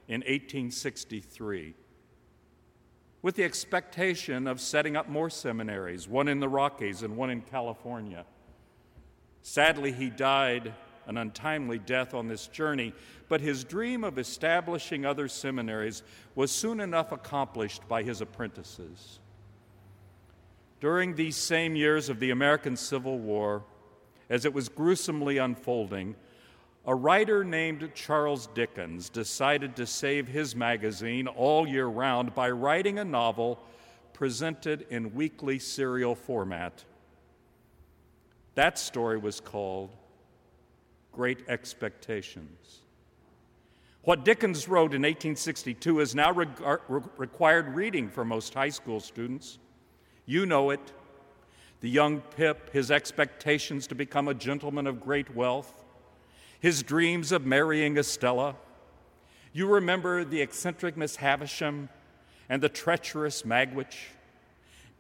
in 0.08 0.22
1863 0.22 1.76
with 3.22 3.36
the 3.36 3.44
expectation 3.44 4.48
of 4.48 4.62
setting 4.62 4.96
up 4.96 5.10
more 5.10 5.30
seminaries, 5.30 6.08
one 6.08 6.30
in 6.30 6.40
the 6.40 6.48
Rockies 6.48 7.04
and 7.04 7.18
one 7.18 7.30
in 7.30 7.42
California. 7.42 8.26
Sadly, 9.42 9.92
he 9.92 10.10
died 10.10 10.74
an 11.10 11.18
untimely 11.18 11.80
death 11.80 12.14
on 12.14 12.28
this 12.28 12.48
journey, 12.48 12.94
but 13.28 13.42
his 13.42 13.64
dream 13.64 14.04
of 14.04 14.20
establishing 14.20 15.06
other 15.06 15.28
seminaries 15.28 16.04
was 16.36 16.52
soon 16.52 16.80
enough 16.80 17.12
accomplished 17.12 17.86
by 17.88 18.04
his 18.04 18.22
apprentices. 18.22 19.20
During 20.80 21.16
these 21.16 21.36
same 21.36 21.76
years 21.76 22.10
of 22.10 22.20
the 22.20 22.30
American 22.30 22.78
Civil 22.78 23.18
War, 23.18 23.64
as 24.30 24.46
it 24.46 24.54
was 24.54 24.70
gruesomely 24.70 25.40
unfolding, 25.40 26.16
a 26.86 26.94
writer 26.94 27.44
named 27.44 27.90
Charles 27.96 28.46
Dickens 28.54 29.10
decided 29.10 29.76
to 29.78 29.88
save 29.88 30.28
his 30.28 30.56
magazine 30.56 31.28
all 31.28 31.68
year 31.68 31.88
round 31.88 32.36
by 32.36 32.52
writing 32.52 33.00
a 33.00 33.04
novel 33.04 33.60
presented 34.14 34.86
in 34.92 35.16
weekly 35.16 35.58
serial 35.58 36.14
format. 36.14 36.86
That 38.54 38.78
story 38.78 39.18
was 39.18 39.40
called 39.40 39.96
Great 41.20 41.50
Expectations. 41.50 42.80
What 44.04 44.24
Dickens 44.24 44.70
wrote 44.70 44.94
in 44.94 45.02
1862 45.02 46.00
is 46.00 46.16
now 46.16 46.32
reg- 46.32 46.62
uh, 46.64 46.78
required 47.18 47.76
reading 47.76 48.08
for 48.08 48.24
most 48.24 48.54
high 48.54 48.70
school 48.70 49.02
students. 49.02 49.60
You 50.26 50.46
know 50.46 50.70
it. 50.70 50.94
The 51.82 51.90
young 51.90 52.22
Pip, 52.22 52.72
his 52.72 52.90
expectations 52.90 53.86
to 53.88 53.96
become 53.96 54.30
a 54.30 54.34
gentleman 54.34 54.88
of 54.88 55.02
great 55.02 55.36
wealth, 55.36 55.84
his 56.58 56.84
dreams 56.84 57.34
of 57.34 57.46
marrying 57.46 57.98
Estella. 57.98 58.56
You 59.52 59.68
remember 59.68 60.24
the 60.24 60.40
eccentric 60.40 60.96
Miss 60.96 61.18
Havisham 61.18 61.90
and 62.48 62.64
the 62.64 62.70
treacherous 62.70 63.42
Magwitch. 63.42 64.12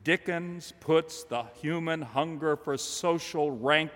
Dickens 0.03 0.73
puts 0.81 1.23
the 1.23 1.43
human 1.61 2.01
hunger 2.01 2.57
for 2.57 2.75
social 2.75 3.51
rank 3.51 3.91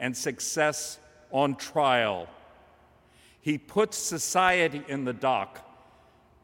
and 0.00 0.16
success 0.16 0.98
on 1.34 1.56
trial. 1.56 2.28
He 3.40 3.58
puts 3.58 3.98
society 3.98 4.82
in 4.88 5.04
the 5.04 5.12
dock 5.12 5.68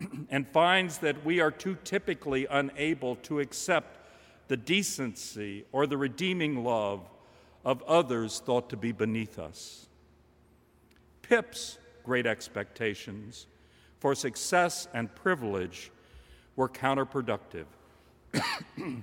and 0.31 0.47
finds 0.49 0.99
that 0.99 1.25
we 1.25 1.41
are 1.41 1.53
too 1.53 1.79
typically 1.85 2.47
unable 2.51 3.17
to 3.17 3.41
accept 3.41 3.99
the 4.49 4.57
decency 4.57 5.65
or 5.71 5.87
the 5.87 5.97
redeeming 5.97 6.65
love 6.65 7.09
of 7.65 7.83
others 7.85 8.41
thought 8.41 8.69
to 8.71 8.77
be 8.77 8.91
beneath 8.91 9.39
us. 9.39 9.87
Pip's 11.23 11.79
great 12.03 12.27
expectations 12.27 13.47
for 14.01 14.15
success 14.15 14.89
and 14.93 15.15
privilege 15.15 15.93
were 16.57 16.69
counterproductive. 16.69 17.67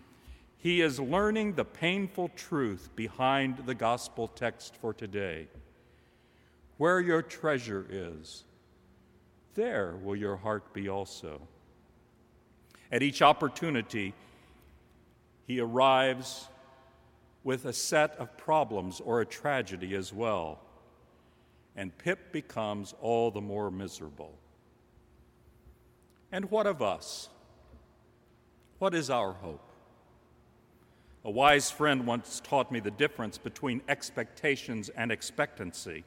he 0.57 0.81
is 0.81 0.99
learning 0.99 1.53
the 1.53 1.63
painful 1.63 2.29
truth 2.35 2.89
behind 2.95 3.59
the 3.65 3.75
gospel 3.75 4.27
text 4.27 4.75
for 4.75 4.93
today. 4.93 5.47
Where 6.77 6.99
your 6.99 7.21
treasure 7.21 7.85
is, 7.89 8.43
there 9.55 9.95
will 10.03 10.15
your 10.15 10.37
heart 10.37 10.73
be 10.73 10.89
also. 10.89 11.41
At 12.91 13.03
each 13.03 13.21
opportunity, 13.21 14.13
he 15.45 15.59
arrives 15.59 16.47
with 17.43 17.65
a 17.65 17.73
set 17.73 18.15
of 18.17 18.37
problems 18.37 18.99
or 18.99 19.21
a 19.21 19.25
tragedy 19.25 19.95
as 19.95 20.13
well 20.13 20.59
and 21.77 21.95
Pip 21.99 22.31
becomes 22.31 22.95
all 22.99 23.29
the 23.29 23.39
more 23.39 23.69
miserable. 23.69 24.33
And 26.31 26.49
what 26.49 26.65
of 26.65 26.81
us? 26.81 27.29
What 28.79 28.95
is 28.95 29.09
our 29.11 29.31
hope? 29.31 29.61
A 31.23 31.29
wise 31.29 31.69
friend 31.69 32.07
once 32.07 32.41
taught 32.43 32.71
me 32.71 32.79
the 32.79 32.91
difference 32.91 33.37
between 33.37 33.81
expectations 33.87 34.89
and 34.89 35.11
expectancy. 35.11 36.03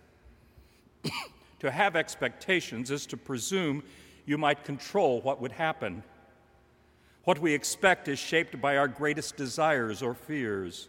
To 1.60 1.70
have 1.70 1.96
expectations 1.96 2.90
is 2.90 3.06
to 3.06 3.16
presume 3.16 3.82
you 4.26 4.38
might 4.38 4.64
control 4.64 5.20
what 5.20 5.40
would 5.40 5.52
happen. 5.52 6.02
What 7.24 7.38
we 7.38 7.52
expect 7.52 8.08
is 8.08 8.18
shaped 8.18 8.60
by 8.60 8.76
our 8.76 8.88
greatest 8.88 9.36
desires 9.36 10.02
or 10.02 10.14
fears. 10.14 10.88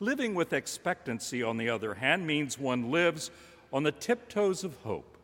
Living 0.00 0.34
with 0.34 0.52
expectancy, 0.52 1.42
on 1.42 1.58
the 1.58 1.68
other 1.68 1.94
hand, 1.94 2.26
means 2.26 2.58
one 2.58 2.90
lives 2.90 3.30
on 3.72 3.82
the 3.82 3.92
tiptoes 3.92 4.64
of 4.64 4.76
hope, 4.78 5.16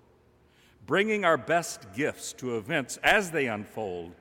bringing 0.86 1.24
our 1.24 1.36
best 1.36 1.92
gifts 1.94 2.32
to 2.34 2.56
events 2.56 2.96
as 3.02 3.30
they 3.30 3.46
unfold, 3.46 4.12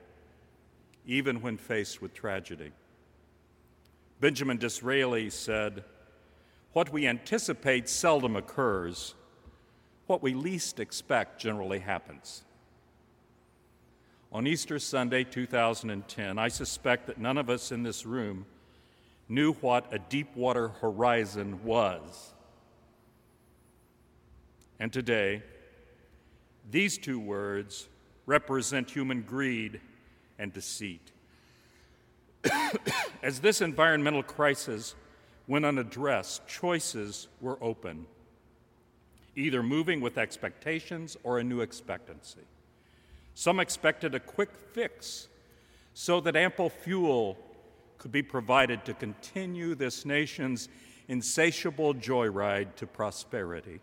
even 1.06 1.40
when 1.40 1.56
faced 1.56 2.02
with 2.02 2.12
tragedy. 2.14 2.72
Benjamin 4.20 4.56
Disraeli 4.58 5.30
said, 5.30 5.84
What 6.72 6.92
we 6.92 7.06
anticipate 7.06 7.88
seldom 7.88 8.34
occurs, 8.34 9.14
what 10.08 10.22
we 10.22 10.34
least 10.34 10.80
expect 10.80 11.40
generally 11.40 11.78
happens. 11.78 12.42
On 14.32 14.46
Easter 14.46 14.78
Sunday 14.78 15.22
2010, 15.22 16.38
I 16.38 16.48
suspect 16.48 17.06
that 17.06 17.18
none 17.18 17.38
of 17.38 17.48
us 17.48 17.70
in 17.70 17.82
this 17.82 18.04
room 18.04 18.46
knew 19.28 19.52
what 19.54 19.92
a 19.92 19.98
Deepwater 19.98 20.68
horizon 20.68 21.62
was. 21.62 22.32
And 24.80 24.92
today, 24.92 25.42
these 26.70 26.96
two 26.96 27.20
words 27.20 27.88
represent 28.24 28.90
human 28.90 29.22
greed 29.22 29.80
and 30.38 30.52
deceit. 30.52 31.12
As 33.22 33.40
this 33.40 33.60
environmental 33.60 34.22
crisis 34.22 34.94
went 35.46 35.66
unaddressed, 35.66 36.46
choices 36.46 37.28
were 37.40 37.62
open, 37.62 38.06
either 39.38 39.62
moving 39.62 40.00
with 40.00 40.18
expectations 40.18 41.16
or 41.22 41.38
a 41.38 41.44
new 41.44 41.60
expectancy. 41.60 42.42
Some 43.34 43.60
expected 43.60 44.14
a 44.14 44.20
quick 44.20 44.50
fix 44.72 45.28
so 45.94 46.20
that 46.20 46.34
ample 46.36 46.68
fuel 46.68 47.38
could 47.98 48.12
be 48.12 48.22
provided 48.22 48.84
to 48.84 48.94
continue 48.94 49.74
this 49.74 50.04
nation's 50.04 50.68
insatiable 51.08 51.94
joyride 51.94 52.74
to 52.76 52.86
prosperity. 52.86 53.80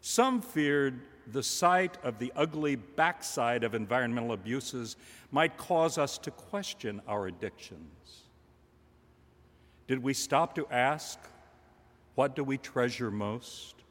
Some 0.00 0.40
feared 0.40 1.00
the 1.30 1.42
sight 1.42 1.98
of 2.02 2.18
the 2.18 2.32
ugly 2.34 2.76
backside 2.76 3.62
of 3.62 3.74
environmental 3.74 4.32
abuses 4.32 4.96
might 5.30 5.56
cause 5.56 5.98
us 5.98 6.18
to 6.18 6.30
question 6.30 7.00
our 7.06 7.26
addictions. 7.26 8.22
Did 9.86 10.02
we 10.02 10.14
stop 10.14 10.54
to 10.56 10.66
ask, 10.70 11.18
what 12.14 12.34
do 12.34 12.42
we 12.42 12.58
treasure 12.58 13.10
most? 13.10 13.81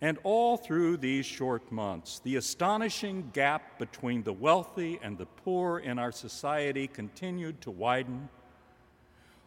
And 0.00 0.18
all 0.24 0.56
through 0.56 0.98
these 0.98 1.24
short 1.24 1.72
months, 1.72 2.20
the 2.22 2.36
astonishing 2.36 3.30
gap 3.32 3.78
between 3.78 4.22
the 4.22 4.32
wealthy 4.32 4.98
and 5.02 5.16
the 5.16 5.26
poor 5.26 5.78
in 5.78 5.98
our 5.98 6.12
society 6.12 6.86
continued 6.86 7.60
to 7.62 7.70
widen. 7.70 8.28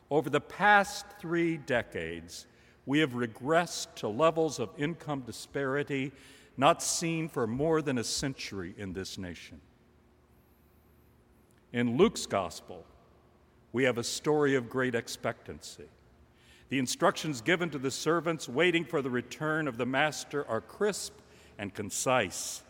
Over 0.09 0.29
the 0.29 0.41
past 0.41 1.05
three 1.19 1.57
decades, 1.57 2.47
we 2.87 2.99
have 2.99 3.11
regressed 3.11 3.93
to 3.97 4.07
levels 4.07 4.59
of 4.59 4.69
income 4.77 5.21
disparity 5.21 6.11
not 6.57 6.81
seen 6.81 7.29
for 7.29 7.45
more 7.45 7.81
than 7.83 7.99
a 7.99 8.03
century 8.03 8.73
in 8.77 8.93
this 8.93 9.19
nation. 9.19 9.61
In 11.71 11.95
Luke's 11.95 12.25
gospel, 12.25 12.83
we 13.71 13.83
have 13.83 13.99
a 13.99 14.03
story 14.03 14.55
of 14.55 14.67
great 14.67 14.95
expectancy. 14.95 15.87
The 16.69 16.79
instructions 16.79 17.41
given 17.41 17.71
to 17.71 17.79
the 17.79 17.91
servants 17.91 18.47
waiting 18.47 18.85
for 18.85 19.01
the 19.01 19.09
return 19.09 19.67
of 19.67 19.77
the 19.77 19.85
master 19.85 20.47
are 20.47 20.61
crisp 20.61 21.13
and 21.57 21.73
concise. 21.73 22.61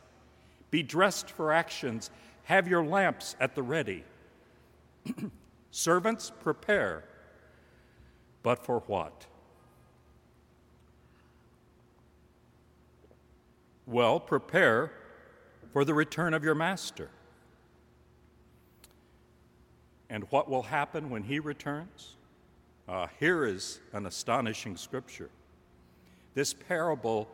Be 0.71 0.83
dressed 0.83 1.29
for 1.29 1.51
actions, 1.51 2.09
have 2.43 2.67
your 2.67 2.83
lamps 2.83 3.35
at 3.39 3.55
the 3.55 3.63
ready. 3.63 4.03
Servants, 5.71 6.31
prepare. 6.41 7.03
But 8.41 8.65
for 8.65 8.79
what? 8.87 9.25
Well, 13.85 14.19
prepare 14.19 14.91
for 15.73 15.83
the 15.83 15.93
return 15.93 16.33
of 16.33 16.43
your 16.43 16.55
master. 16.55 17.09
And 20.09 20.23
what 20.29 20.49
will 20.49 20.63
happen 20.63 21.09
when 21.09 21.23
he 21.23 21.39
returns? 21.39 22.15
Uh, 22.89 23.05
here 23.19 23.45
is 23.45 23.79
an 23.93 24.07
astonishing 24.07 24.75
scripture. 24.75 25.29
This 26.33 26.55
parable 26.55 27.29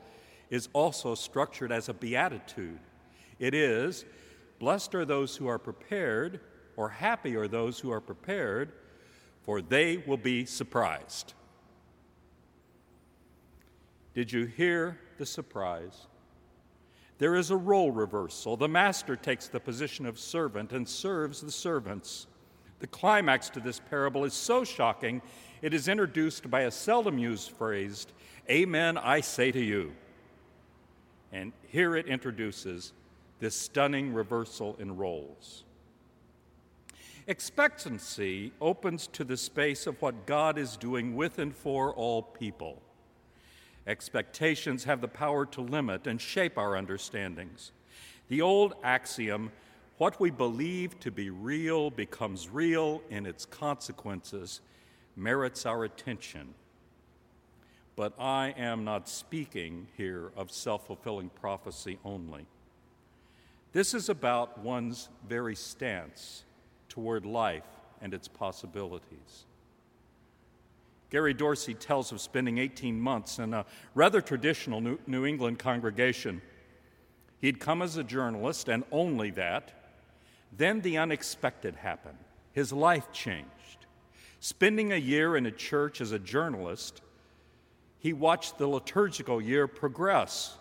is 0.50 0.68
also 0.74 1.15
structured 1.15 1.72
as 1.72 1.88
a 1.88 1.94
beatitude. 1.94 2.80
It 3.39 3.54
is, 3.54 4.04
Blessed 4.60 4.96
are 4.96 5.06
those 5.06 5.38
who 5.38 5.48
are 5.48 5.58
prepared, 5.58 6.41
or 6.76 6.89
happy 6.89 7.38
are 7.38 7.48
those 7.48 7.80
who 7.80 7.89
are 7.89 8.02
prepared, 8.02 8.74
for 9.44 9.62
they 9.62 10.04
will 10.06 10.18
be 10.18 10.46
surprised. 10.46 11.34
Did 14.13 14.34
you 14.34 14.46
hear 14.46 15.00
the 15.18 15.26
surprise? 15.26 16.08
There 17.18 17.36
is 17.36 17.50
a 17.50 17.58
role 17.58 17.91
reversal. 17.91 18.58
The 18.58 18.68
master 18.68 19.15
takes 19.15 19.48
the 19.48 19.62
position 19.62 20.06
of 20.06 20.20
servant 20.20 20.74
and 20.74 20.88
serves 20.88 21.39
the 21.39 21.52
servants. 21.52 22.28
The 22.80 22.88
climax 22.88 23.50
to 23.52 23.60
this 23.60 23.80
parable 23.80 24.26
is 24.26 24.34
so 24.34 24.63
shocking, 24.63 25.22
it 25.65 25.73
is 25.73 25.88
introduced 25.88 26.51
by 26.51 26.62
a 26.62 26.69
seldom 26.69 27.17
used 27.17 27.49
phrase, 27.49 28.06
Amen, 28.47 28.99
I 28.99 29.21
say 29.21 29.51
to 29.51 29.60
you. 29.60 29.93
And 31.34 31.54
here 31.69 31.95
it 31.95 32.06
introduces 32.06 32.93
this 33.39 33.56
stunning 33.56 34.13
reversal 34.13 34.75
in 34.78 34.95
roles. 34.95 35.63
Expectancy 37.25 38.51
opens 38.62 39.08
to 39.08 39.23
the 39.23 39.38
space 39.38 39.88
of 39.88 39.99
what 40.04 40.28
God 40.28 40.60
is 40.60 40.78
doing 40.78 41.15
with 41.15 41.39
and 41.39 41.56
for 41.56 41.91
all 41.95 42.21
people. 42.21 42.80
Expectations 43.88 44.84
have 44.84 45.01
the 45.01 45.08
power 45.08 45.47
to 45.47 45.62
limit 45.62 46.06
and 46.06 46.21
shape 46.21 46.60
our 46.60 46.78
understandings. 46.78 47.71
The 48.28 48.43
old 48.43 48.75
axiom, 48.84 49.51
what 49.97 50.19
we 50.19 50.30
believe 50.30 50.99
to 50.99 51.10
be 51.10 51.32
real 51.32 51.89
becomes 51.89 52.49
real 52.49 53.01
in 53.10 53.25
its 53.25 53.47
consequences, 53.47 54.62
merits 55.15 55.65
our 55.65 55.84
attention. 55.84 56.54
But 57.95 58.13
I 58.19 58.54
am 58.58 58.84
not 58.84 59.08
speaking 59.08 59.88
here 59.95 60.32
of 60.36 60.51
self 60.51 60.88
fulfilling 60.88 61.30
prophecy 61.30 61.97
only. 62.04 62.45
This 63.71 63.93
is 63.93 64.10
about 64.10 64.60
one's 64.60 65.10
very 65.28 65.56
stance 65.56 66.43
toward 66.89 67.25
life 67.25 67.67
and 68.01 68.13
its 68.13 68.28
possibilities. 68.28 69.45
Gary 71.10 71.34
Dorsey 71.34 71.73
tells 71.73 72.12
of 72.12 72.19
spending 72.19 72.58
18 72.58 72.99
months 72.99 73.39
in 73.39 73.54
a 73.54 73.65
rather 73.93 74.21
traditional 74.21 74.82
New 74.82 75.25
England 75.25 75.60
congregation. 75.60 76.41
He'd 77.39 77.60
come 77.60 77.82
as 77.82 77.95
a 77.95 78.04
journalist 78.04 78.67
and 78.69 78.84
only 78.91 79.30
that. 79.32 79.71
Then 80.51 80.82
the 80.82 80.97
unexpected 80.97 81.75
happened. 81.75 82.17
His 82.54 82.73
life 82.73 83.12
changed. 83.12 83.49
Spending 84.45 84.93
a 84.93 84.95
year 84.95 85.36
in 85.36 85.47
a 85.47 85.51
church 85.51 85.99
as 85.99 86.12
a 86.12 86.19
journalist, 86.19 87.01
he 87.97 88.13
watched 88.13 88.60
the 88.60 88.67
liturgical 88.67 89.41
year 89.41 89.67
progress 89.67 90.55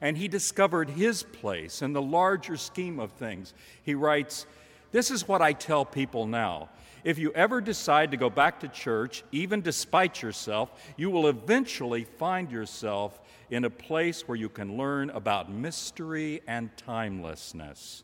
and 0.00 0.18
he 0.18 0.26
discovered 0.26 0.90
his 0.90 1.22
place 1.22 1.80
in 1.80 1.92
the 1.92 2.02
larger 2.02 2.56
scheme 2.56 2.98
of 2.98 3.12
things. 3.12 3.54
He 3.84 3.94
writes, 3.94 4.44
This 4.90 5.12
is 5.12 5.28
what 5.28 5.40
I 5.40 5.52
tell 5.52 5.84
people 5.84 6.26
now. 6.26 6.70
If 7.04 7.16
you 7.16 7.30
ever 7.32 7.60
decide 7.60 8.10
to 8.10 8.16
go 8.16 8.28
back 8.28 8.58
to 8.58 8.66
church, 8.66 9.22
even 9.30 9.60
despite 9.60 10.20
yourself, 10.20 10.72
you 10.96 11.08
will 11.08 11.28
eventually 11.28 12.02
find 12.02 12.50
yourself 12.50 13.20
in 13.50 13.64
a 13.64 13.70
place 13.70 14.26
where 14.26 14.36
you 14.36 14.48
can 14.48 14.76
learn 14.76 15.10
about 15.10 15.48
mystery 15.48 16.42
and 16.48 16.76
timelessness. 16.76 18.02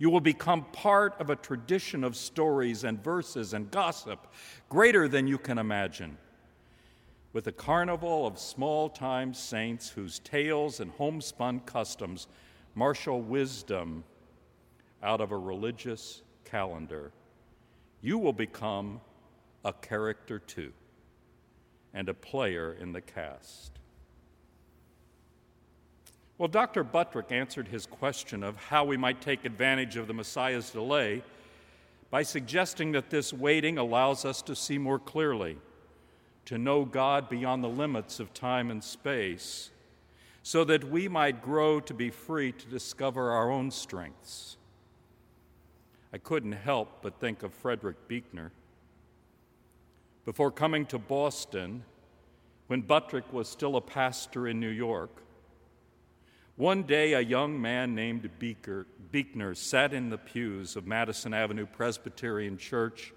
You 0.00 0.08
will 0.08 0.20
become 0.20 0.64
part 0.72 1.14
of 1.20 1.28
a 1.28 1.36
tradition 1.36 2.04
of 2.04 2.16
stories 2.16 2.84
and 2.84 3.04
verses 3.04 3.52
and 3.52 3.70
gossip 3.70 4.32
greater 4.70 5.06
than 5.06 5.26
you 5.26 5.36
can 5.36 5.58
imagine. 5.58 6.16
With 7.34 7.46
a 7.48 7.52
carnival 7.52 8.26
of 8.26 8.38
small 8.38 8.88
time 8.88 9.34
saints 9.34 9.90
whose 9.90 10.18
tales 10.20 10.80
and 10.80 10.90
homespun 10.92 11.60
customs 11.60 12.28
marshal 12.74 13.20
wisdom 13.20 14.04
out 15.02 15.20
of 15.20 15.32
a 15.32 15.36
religious 15.36 16.22
calendar, 16.46 17.12
you 18.00 18.16
will 18.16 18.32
become 18.32 19.02
a 19.66 19.74
character 19.74 20.38
too 20.38 20.72
and 21.92 22.08
a 22.08 22.14
player 22.14 22.72
in 22.72 22.92
the 22.92 23.02
cast. 23.02 23.79
Well, 26.40 26.48
Dr. 26.48 26.84
Buttrick 26.84 27.32
answered 27.32 27.68
his 27.68 27.84
question 27.84 28.42
of 28.42 28.56
how 28.56 28.86
we 28.86 28.96
might 28.96 29.20
take 29.20 29.44
advantage 29.44 29.98
of 29.98 30.06
the 30.06 30.14
Messiah's 30.14 30.70
delay 30.70 31.22
by 32.10 32.22
suggesting 32.22 32.92
that 32.92 33.10
this 33.10 33.30
waiting 33.30 33.76
allows 33.76 34.24
us 34.24 34.40
to 34.40 34.56
see 34.56 34.78
more 34.78 34.98
clearly, 34.98 35.58
to 36.46 36.56
know 36.56 36.86
God 36.86 37.28
beyond 37.28 37.62
the 37.62 37.68
limits 37.68 38.20
of 38.20 38.32
time 38.32 38.70
and 38.70 38.82
space, 38.82 39.68
so 40.42 40.64
that 40.64 40.84
we 40.84 41.08
might 41.08 41.42
grow 41.42 41.78
to 41.78 41.92
be 41.92 42.08
free 42.08 42.52
to 42.52 42.66
discover 42.68 43.32
our 43.32 43.50
own 43.50 43.70
strengths. 43.70 44.56
I 46.10 46.16
couldn't 46.16 46.52
help 46.52 47.02
but 47.02 47.20
think 47.20 47.42
of 47.42 47.52
Frederick 47.52 48.08
Buechner. 48.08 48.50
before 50.24 50.50
coming 50.50 50.86
to 50.86 50.98
Boston 50.98 51.84
when 52.68 52.80
Buttrick 52.80 53.30
was 53.30 53.46
still 53.46 53.76
a 53.76 53.82
pastor 53.82 54.48
in 54.48 54.58
New 54.58 54.70
York. 54.70 55.20
One 56.60 56.82
day, 56.82 57.14
a 57.14 57.20
young 57.20 57.58
man 57.58 57.94
named 57.94 58.28
Beaker, 58.38 58.86
Buechner 59.10 59.54
sat 59.54 59.94
in 59.94 60.10
the 60.10 60.18
pews 60.18 60.76
of 60.76 60.86
Madison 60.86 61.32
Avenue 61.32 61.64
Presbyterian 61.64 62.58
Church 62.58 63.14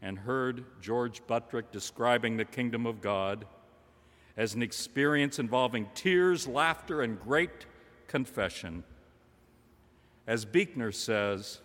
and 0.00 0.18
heard 0.18 0.64
George 0.80 1.20
Buttrick 1.26 1.70
describing 1.70 2.38
the 2.38 2.46
kingdom 2.46 2.86
of 2.86 3.02
God 3.02 3.44
as 4.38 4.54
an 4.54 4.62
experience 4.62 5.38
involving 5.38 5.86
tears, 5.94 6.48
laughter, 6.48 7.02
and 7.02 7.20
great 7.20 7.66
confession. 8.08 8.84
As 10.26 10.46
Buechner 10.46 10.92
says, 10.92 11.60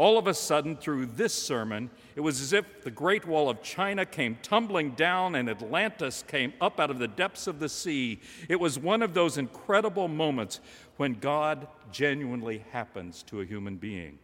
all 0.00 0.16
of 0.16 0.26
a 0.26 0.32
sudden, 0.32 0.78
through 0.78 1.04
this 1.04 1.34
sermon, 1.34 1.90
it 2.16 2.20
was 2.20 2.40
as 2.40 2.54
if 2.54 2.82
the 2.82 2.90
Great 2.90 3.26
Wall 3.26 3.50
of 3.50 3.62
China 3.62 4.06
came 4.06 4.38
tumbling 4.40 4.92
down 4.92 5.34
and 5.34 5.46
Atlantis 5.46 6.24
came 6.26 6.54
up 6.58 6.80
out 6.80 6.90
of 6.90 6.98
the 6.98 7.06
depths 7.06 7.46
of 7.46 7.58
the 7.58 7.68
sea. 7.68 8.18
It 8.48 8.58
was 8.58 8.78
one 8.78 9.02
of 9.02 9.12
those 9.12 9.36
incredible 9.36 10.08
moments 10.08 10.60
when 10.96 11.12
God 11.20 11.68
genuinely 11.92 12.64
happens 12.70 13.22
to 13.24 13.42
a 13.42 13.44
human 13.44 13.76
being. 13.76 14.18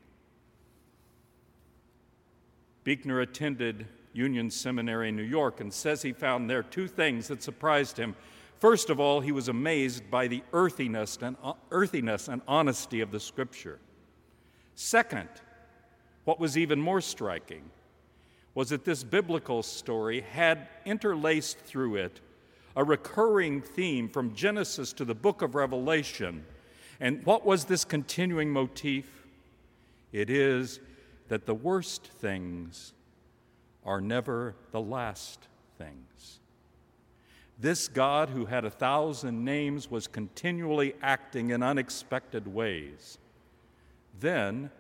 Buechner 2.83 3.21
attended 3.21 3.87
Union 4.15 4.51
Seminary 4.51 5.11
in 5.11 5.17
New 5.17 5.25
York 5.25 5.61
and 5.61 5.71
says 5.71 6.01
he 6.01 6.15
found 6.15 6.49
there 6.49 6.63
two 6.63 6.89
things 6.89 7.29
that 7.29 7.43
surprised 7.43 7.99
him. 7.99 8.17
First 8.61 8.89
of 8.89 8.99
all, 8.99 9.21
he 9.21 9.31
was 9.31 9.49
amazed 9.49 10.11
by 10.11 10.27
the 10.27 10.43
earthiness 10.55 11.19
and, 11.21 11.37
uh, 11.43 11.53
earthiness 11.71 12.29
and 12.29 12.41
honesty 12.49 13.03
of 13.03 13.11
the 13.11 13.21
scripture. 13.21 13.79
Second, 14.75 15.29
what 16.27 16.41
was 16.41 16.59
even 16.59 16.81
more 16.81 17.01
striking 17.01 17.63
was 18.53 18.71
that 18.71 18.85
this 18.85 19.05
biblical 19.05 19.63
story 19.63 20.23
had 20.33 20.67
interlaced 20.85 21.59
through 21.59 21.95
it 21.95 22.21
a 22.75 22.83
recurring 22.85 23.63
theme 23.63 24.09
from 24.09 24.35
Genesis 24.35 24.93
to 24.93 25.05
the 25.05 25.15
book 25.15 25.41
of 25.41 25.55
Revelation. 25.55 26.45
And 27.01 27.25
what 27.25 27.47
was 27.47 27.65
this 27.65 27.85
continuing 27.85 28.51
motif? 28.51 29.27
It 30.13 30.29
is 30.29 30.81
that 31.29 31.47
the 31.47 31.55
worst 31.55 32.07
things 32.07 32.93
are 33.85 34.01
never 34.01 34.57
the 34.73 34.81
last 34.81 35.47
things. 35.79 36.41
This 37.59 37.89
God, 37.89 38.31
who 38.31 38.47
had 38.47 38.65
a 38.65 38.71
thousand 38.71 39.45
names, 39.45 39.91
was 39.91 40.09
continually 40.09 40.95
acting 41.01 41.51
in 41.51 41.63
unexpected 41.63 42.47
ways, 42.47 43.17
then 44.19 44.71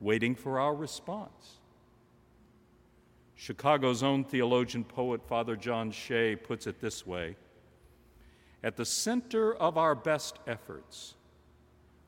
waiting 0.00 0.34
for 0.34 0.60
our 0.60 0.74
response. 0.74 1.58
Chicago's 3.34 4.02
own 4.02 4.24
theologian 4.24 4.84
poet, 4.84 5.22
Father 5.26 5.54
John 5.54 5.92
Shea, 5.92 6.34
puts 6.34 6.66
it 6.66 6.80
this 6.80 7.06
way 7.06 7.36
At 8.62 8.76
the 8.76 8.84
center 8.84 9.54
of 9.54 9.78
our 9.78 9.94
best 9.94 10.38
efforts, 10.46 11.14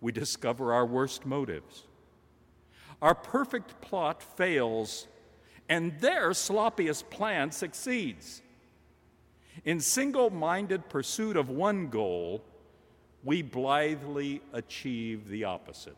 we 0.01 0.13
discover 0.13 0.73
our 0.73 0.87
worst 0.87 1.25
motives. 1.25 1.85
Our 3.01 3.15
perfect 3.15 3.81
plot 3.81 4.23
fails, 4.23 5.07
and 5.69 5.99
their 6.01 6.31
sloppiest 6.31 7.09
plan 7.11 7.51
succeeds. 7.51 8.43
In 9.65 9.81
single 9.81 10.31
minded 10.31 10.89
pursuit 10.89 11.37
of 11.37 11.49
one 11.49 11.89
goal, 11.89 12.43
we 13.23 13.43
blithely 13.43 14.43
achieve 14.53 15.29
the 15.29 15.45
opposite. 15.45 15.97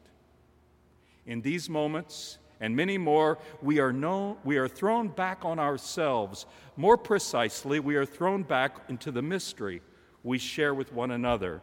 In 1.27 1.41
these 1.41 1.69
moments 1.69 2.39
and 2.61 2.77
many 2.77 2.99
more, 2.99 3.39
we 3.61 3.81
are, 3.81 3.93
known, 3.93 4.37
we 4.45 4.57
are 4.57 4.69
thrown 4.69 5.09
back 5.09 5.45
on 5.45 5.59
ourselves. 5.59 6.47
More 6.77 6.97
precisely, 6.97 7.81
we 7.81 7.97
are 7.97 8.07
thrown 8.07 8.43
back 8.43 8.77
into 8.89 9.11
the 9.11 9.23
mystery 9.23 9.83
we 10.23 10.39
share 10.39 10.75
with 10.75 10.93
one 10.93 11.11
another. 11.11 11.61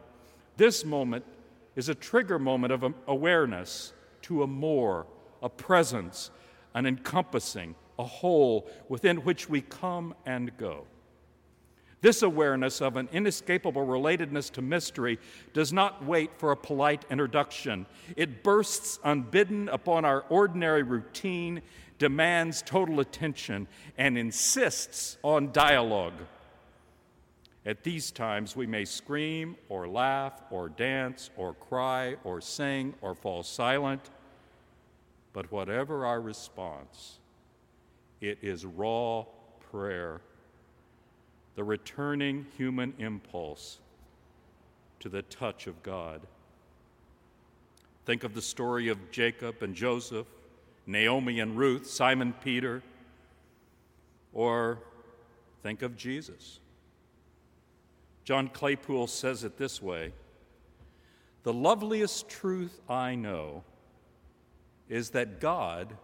This 0.56 0.84
moment 0.84 1.24
is 1.76 1.88
a 1.88 1.94
trigger 1.94 2.38
moment 2.38 2.72
of 2.72 2.94
awareness 3.06 3.92
to 4.22 4.42
a 4.42 4.46
more 4.46 5.06
a 5.42 5.48
presence, 5.48 6.30
an 6.74 6.86
encompassing, 6.86 7.74
a 7.98 8.04
whole 8.04 8.70
within 8.88 9.18
which 9.18 9.48
we 9.48 9.60
come 9.60 10.14
and 10.26 10.56
go. 10.56 10.86
This 12.02 12.22
awareness 12.22 12.80
of 12.80 12.96
an 12.96 13.08
inescapable 13.12 13.86
relatedness 13.86 14.50
to 14.52 14.62
mystery 14.62 15.18
does 15.52 15.72
not 15.72 16.04
wait 16.04 16.30
for 16.38 16.50
a 16.50 16.56
polite 16.56 17.04
introduction. 17.10 17.84
It 18.16 18.42
bursts 18.42 18.98
unbidden 19.04 19.68
upon 19.68 20.06
our 20.06 20.24
ordinary 20.30 20.82
routine, 20.82 21.60
demands 21.98 22.62
total 22.62 23.00
attention, 23.00 23.68
and 23.98 24.16
insists 24.16 25.18
on 25.22 25.52
dialogue. 25.52 26.14
At 27.66 27.84
these 27.84 28.10
times, 28.10 28.56
we 28.56 28.66
may 28.66 28.86
scream 28.86 29.56
or 29.68 29.86
laugh 29.86 30.42
or 30.50 30.70
dance 30.70 31.28
or 31.36 31.52
cry 31.52 32.16
or 32.24 32.40
sing 32.40 32.94
or 33.02 33.14
fall 33.14 33.42
silent. 33.42 34.08
But 35.34 35.52
whatever 35.52 36.06
our 36.06 36.22
response, 36.22 37.18
it 38.22 38.38
is 38.40 38.64
raw 38.64 39.26
prayer, 39.70 40.22
the 41.54 41.64
returning 41.64 42.46
human 42.56 42.94
impulse 42.98 43.80
to 45.00 45.08
the 45.08 45.22
touch 45.22 45.66
of 45.66 45.82
God. 45.82 46.20
Think 48.06 48.24
of 48.24 48.34
the 48.34 48.42
story 48.42 48.88
of 48.88 49.10
Jacob 49.10 49.62
and 49.62 49.74
Joseph, 49.74 50.26
Naomi 50.86 51.40
and 51.40 51.56
Ruth, 51.56 51.86
Simon 51.86 52.34
Peter, 52.44 52.82
or 54.32 54.78
think 55.62 55.82
of 55.82 55.96
Jesus. 55.96 56.60
John 58.24 58.48
Claypool 58.48 59.06
says 59.06 59.44
it 59.44 59.58
this 59.58 59.82
way 59.82 60.12
The 61.42 61.52
loveliest 61.52 62.28
truth 62.28 62.80
I 62.88 63.14
know 63.14 63.64
is 64.88 65.10
that 65.10 65.40
God 65.40 65.96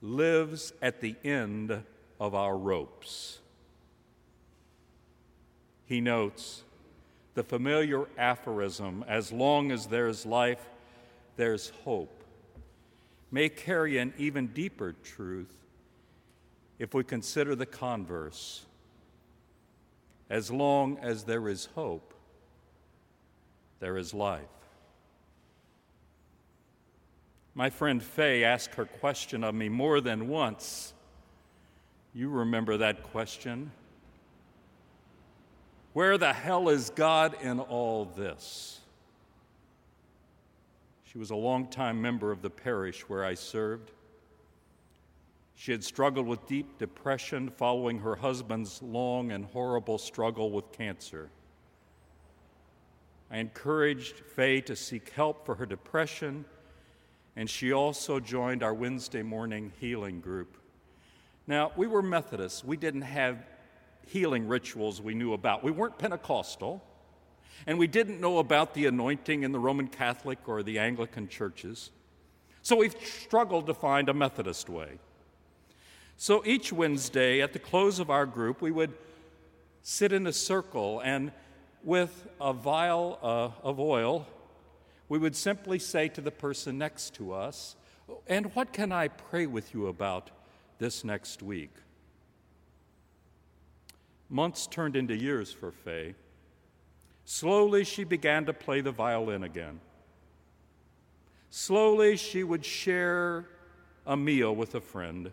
lives 0.00 0.72
at 0.80 1.00
the 1.00 1.16
end 1.24 1.82
of 2.20 2.34
our 2.34 2.56
ropes. 2.56 3.40
He 5.88 6.02
notes 6.02 6.64
the 7.32 7.42
familiar 7.42 8.06
aphorism, 8.18 9.04
as 9.08 9.32
long 9.32 9.72
as 9.72 9.86
there's 9.86 10.26
life, 10.26 10.68
there's 11.36 11.70
hope, 11.84 12.22
may 13.30 13.48
carry 13.48 13.96
an 13.96 14.12
even 14.18 14.48
deeper 14.48 14.92
truth 15.02 15.56
if 16.78 16.92
we 16.92 17.04
consider 17.04 17.54
the 17.54 17.66
converse. 17.66 18.66
As 20.28 20.50
long 20.50 20.98
as 20.98 21.24
there 21.24 21.48
is 21.48 21.70
hope, 21.74 22.12
there 23.80 23.96
is 23.96 24.12
life. 24.12 24.42
My 27.54 27.70
friend 27.70 28.02
Faye 28.02 28.44
asked 28.44 28.74
her 28.74 28.84
question 28.84 29.42
of 29.42 29.54
me 29.54 29.70
more 29.70 30.02
than 30.02 30.28
once. 30.28 30.92
You 32.12 32.28
remember 32.28 32.76
that 32.76 33.04
question. 33.04 33.70
Where 35.98 36.16
the 36.16 36.32
hell 36.32 36.68
is 36.68 36.90
God 36.90 37.34
in 37.42 37.58
all 37.58 38.04
this? 38.04 38.78
She 41.02 41.18
was 41.18 41.30
a 41.30 41.34
longtime 41.34 42.00
member 42.00 42.30
of 42.30 42.40
the 42.40 42.50
parish 42.50 43.08
where 43.08 43.24
I 43.24 43.34
served. 43.34 43.90
She 45.56 45.72
had 45.72 45.82
struggled 45.82 46.28
with 46.28 46.46
deep 46.46 46.78
depression 46.78 47.50
following 47.50 47.98
her 47.98 48.14
husband's 48.14 48.80
long 48.80 49.32
and 49.32 49.46
horrible 49.46 49.98
struggle 49.98 50.52
with 50.52 50.70
cancer. 50.70 51.30
I 53.28 53.38
encouraged 53.38 54.20
Faye 54.20 54.60
to 54.60 54.76
seek 54.76 55.08
help 55.08 55.44
for 55.44 55.56
her 55.56 55.66
depression 55.66 56.44
and 57.34 57.50
she 57.50 57.72
also 57.72 58.20
joined 58.20 58.62
our 58.62 58.72
Wednesday 58.72 59.24
morning 59.24 59.72
healing 59.80 60.20
group. 60.20 60.58
Now, 61.48 61.72
we 61.76 61.88
were 61.88 62.02
Methodists. 62.02 62.62
We 62.62 62.76
didn't 62.76 63.02
have 63.02 63.44
healing 64.08 64.48
rituals 64.48 65.00
we 65.00 65.14
knew 65.14 65.32
about. 65.32 65.62
We 65.62 65.70
weren't 65.70 65.98
Pentecostal, 65.98 66.82
and 67.66 67.78
we 67.78 67.86
didn't 67.86 68.20
know 68.20 68.38
about 68.38 68.74
the 68.74 68.86
anointing 68.86 69.42
in 69.42 69.52
the 69.52 69.58
Roman 69.58 69.88
Catholic 69.88 70.48
or 70.48 70.62
the 70.62 70.78
Anglican 70.78 71.28
churches. 71.28 71.90
So 72.62 72.76
we 72.76 72.90
struggled 72.90 73.66
to 73.66 73.74
find 73.74 74.08
a 74.08 74.14
Methodist 74.14 74.68
way. 74.68 74.98
So 76.16 76.42
each 76.44 76.72
Wednesday 76.72 77.40
at 77.40 77.52
the 77.52 77.58
close 77.58 77.98
of 77.98 78.10
our 78.10 78.26
group, 78.26 78.60
we 78.60 78.70
would 78.70 78.92
sit 79.82 80.12
in 80.12 80.26
a 80.26 80.32
circle 80.32 81.00
and 81.00 81.32
with 81.84 82.26
a 82.40 82.52
vial 82.52 83.18
uh, 83.22 83.66
of 83.66 83.78
oil, 83.78 84.26
we 85.08 85.18
would 85.18 85.36
simply 85.36 85.78
say 85.78 86.08
to 86.08 86.20
the 86.20 86.30
person 86.30 86.76
next 86.76 87.14
to 87.14 87.32
us, 87.32 87.76
And 88.26 88.54
what 88.54 88.72
can 88.72 88.92
I 88.92 89.08
pray 89.08 89.46
with 89.46 89.74
you 89.74 89.86
about 89.86 90.30
this 90.78 91.04
next 91.04 91.42
week? 91.42 91.70
Months 94.30 94.66
turned 94.66 94.96
into 94.96 95.16
years 95.16 95.52
for 95.52 95.70
Faye. 95.70 96.14
Slowly, 97.24 97.84
she 97.84 98.04
began 98.04 98.46
to 98.46 98.52
play 98.52 98.80
the 98.80 98.92
violin 98.92 99.42
again. 99.42 99.80
Slowly, 101.50 102.16
she 102.16 102.42
would 102.44 102.64
share 102.64 103.46
a 104.06 104.16
meal 104.16 104.54
with 104.54 104.74
a 104.74 104.80
friend. 104.80 105.30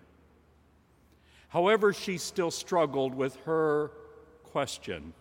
However, 1.49 1.93
she 1.93 2.17
still 2.17 2.51
struggled 2.51 3.15
with 3.15 3.35
her 3.45 3.91
question. 4.43 5.13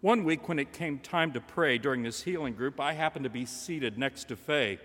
One 0.00 0.24
week, 0.24 0.48
when 0.48 0.58
it 0.58 0.72
came 0.72 0.98
time 0.98 1.32
to 1.32 1.40
pray 1.40 1.78
during 1.78 2.02
this 2.02 2.22
healing 2.22 2.54
group, 2.54 2.78
I 2.78 2.92
happened 2.92 3.24
to 3.24 3.30
be 3.30 3.46
seated 3.46 3.96
next 3.96 4.24
to 4.28 4.36
Faye. 4.36 4.78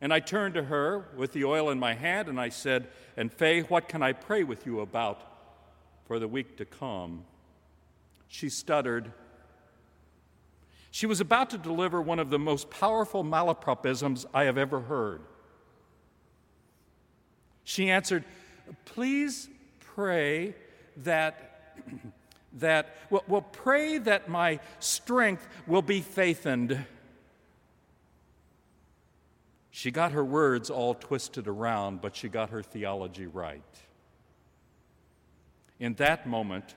And 0.00 0.12
I 0.12 0.20
turned 0.20 0.54
to 0.54 0.64
her 0.64 1.06
with 1.16 1.32
the 1.32 1.44
oil 1.44 1.70
in 1.70 1.78
my 1.78 1.94
hand 1.94 2.28
and 2.28 2.40
I 2.40 2.48
said, 2.48 2.88
And 3.16 3.32
Faye, 3.32 3.60
what 3.60 3.88
can 3.88 4.02
I 4.02 4.12
pray 4.12 4.42
with 4.42 4.66
you 4.66 4.80
about 4.80 5.31
for 6.12 6.18
the 6.18 6.28
week 6.28 6.58
to 6.58 6.66
come? 6.66 7.24
She 8.28 8.50
stuttered. 8.50 9.12
She 10.90 11.06
was 11.06 11.22
about 11.22 11.48
to 11.48 11.56
deliver 11.56 12.02
one 12.02 12.18
of 12.18 12.28
the 12.28 12.38
most 12.38 12.68
powerful 12.68 13.24
malapropisms 13.24 14.26
I 14.34 14.44
have 14.44 14.58
ever 14.58 14.80
heard. 14.80 15.22
She 17.64 17.88
answered, 17.88 18.24
Please 18.84 19.48
pray 19.80 20.54
that, 20.98 21.78
that 22.58 22.94
well, 23.08 23.24
well, 23.26 23.40
pray 23.40 23.96
that 23.96 24.28
my 24.28 24.60
strength 24.80 25.48
will 25.66 25.80
be 25.80 26.02
faithened. 26.02 26.84
She 29.70 29.90
got 29.90 30.12
her 30.12 30.22
words 30.22 30.68
all 30.68 30.94
twisted 30.94 31.48
around, 31.48 32.02
but 32.02 32.14
she 32.14 32.28
got 32.28 32.50
her 32.50 32.62
theology 32.62 33.24
right. 33.24 33.62
In 35.82 35.94
that 35.94 36.28
moment, 36.28 36.76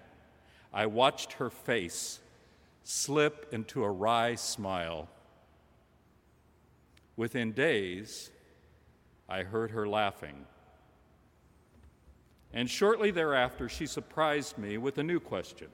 I 0.74 0.88
watched 0.88 1.34
her 1.34 1.52
face 1.52 2.22
slip 2.84 3.46
into 3.54 3.84
a 3.84 3.92
wry 3.92 4.34
smile. 4.34 5.08
Within 7.16 7.52
days, 7.52 8.32
I 9.30 9.44
heard 9.44 9.70
her 9.70 9.88
laughing. 9.88 10.48
And 12.52 12.68
shortly 12.68 13.12
thereafter, 13.12 13.70
she 13.70 13.86
surprised 13.86 14.58
me 14.58 14.80
with 14.80 14.98
a 14.98 15.04
new 15.04 15.20
question. 15.20 15.68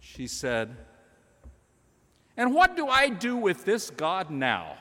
She 0.00 0.26
said, 0.26 0.74
And 2.38 2.54
what 2.54 2.74
do 2.74 2.88
I 2.88 3.10
do 3.10 3.36
with 3.36 3.66
this 3.66 3.90
God 3.90 4.30
now? 4.30 4.78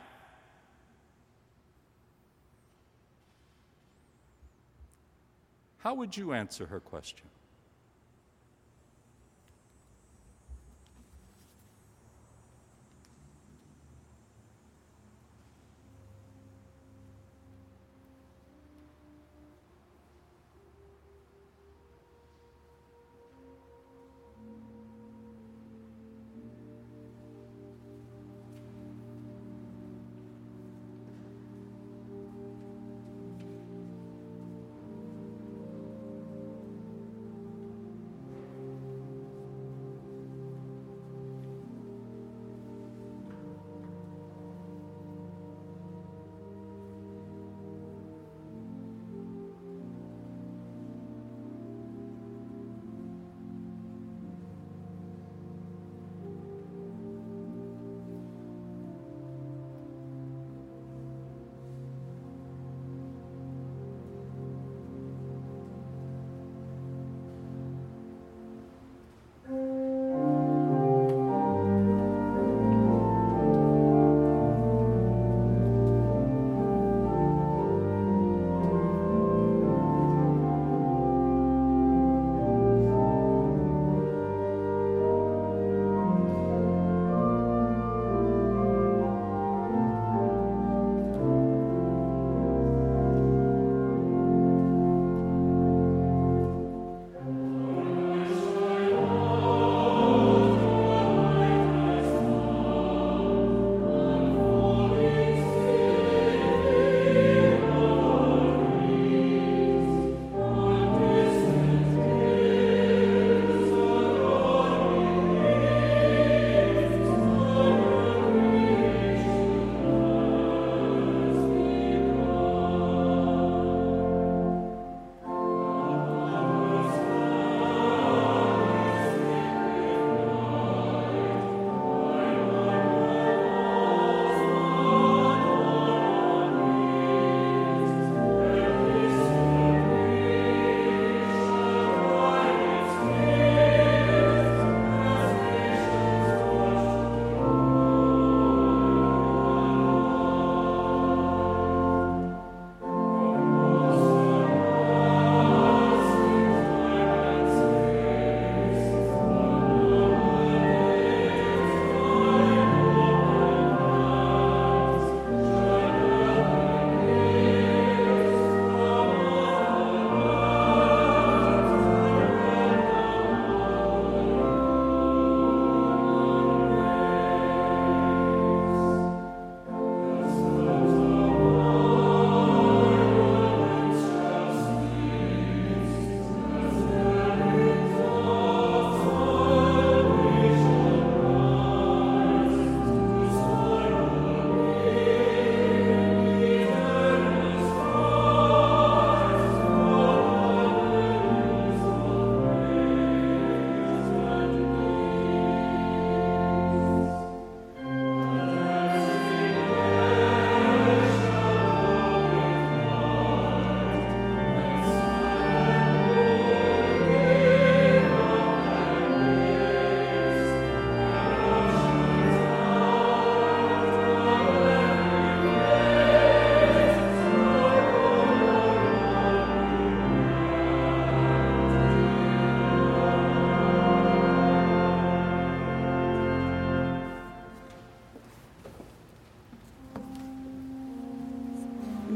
How 5.84 5.94
would 5.96 6.16
you 6.16 6.32
answer 6.32 6.68
her 6.68 6.80
question? 6.80 7.28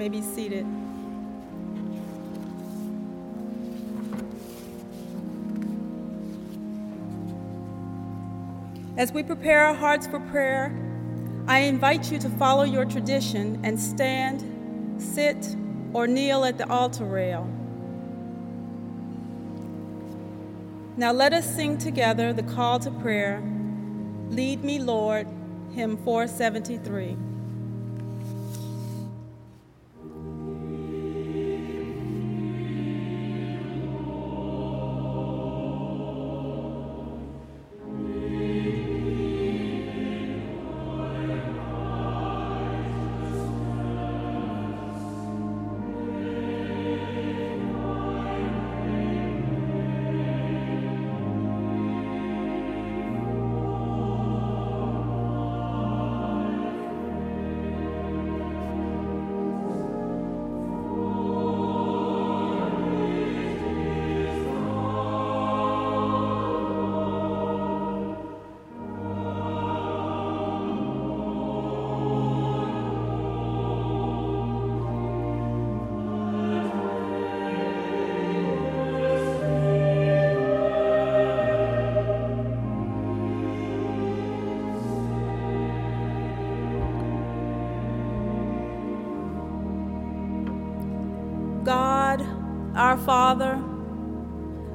May 0.08 0.20
be 0.20 0.26
seated. 0.26 0.66
As 8.98 9.12
we 9.12 9.22
prepare 9.22 9.66
our 9.66 9.74
hearts 9.74 10.08
for 10.08 10.20
prayer, 10.20 10.74
I 11.48 11.60
invite 11.60 12.10
you 12.12 12.20
to 12.20 12.30
follow 12.30 12.64
your 12.64 12.86
tradition 12.86 13.60
and 13.64 13.80
stand, 13.80 15.02
sit, 15.02 15.56
or 15.94 16.08
kneel 16.08 16.46
at 16.46 16.58
the 16.58 16.70
altar 16.70 17.06
rail. 17.06 17.44
Now 20.96 21.12
let 21.12 21.34
us 21.34 21.54
sing 21.54 21.78
together 21.78 22.32
the 22.32 22.44
call 22.44 22.80
to 22.80 22.92
prayer 22.92 23.44
Lead 24.30 24.64
Me, 24.64 24.80
Lord, 24.80 25.28
hymn 25.74 25.98
473. 25.98 27.27
Father, 93.08 93.56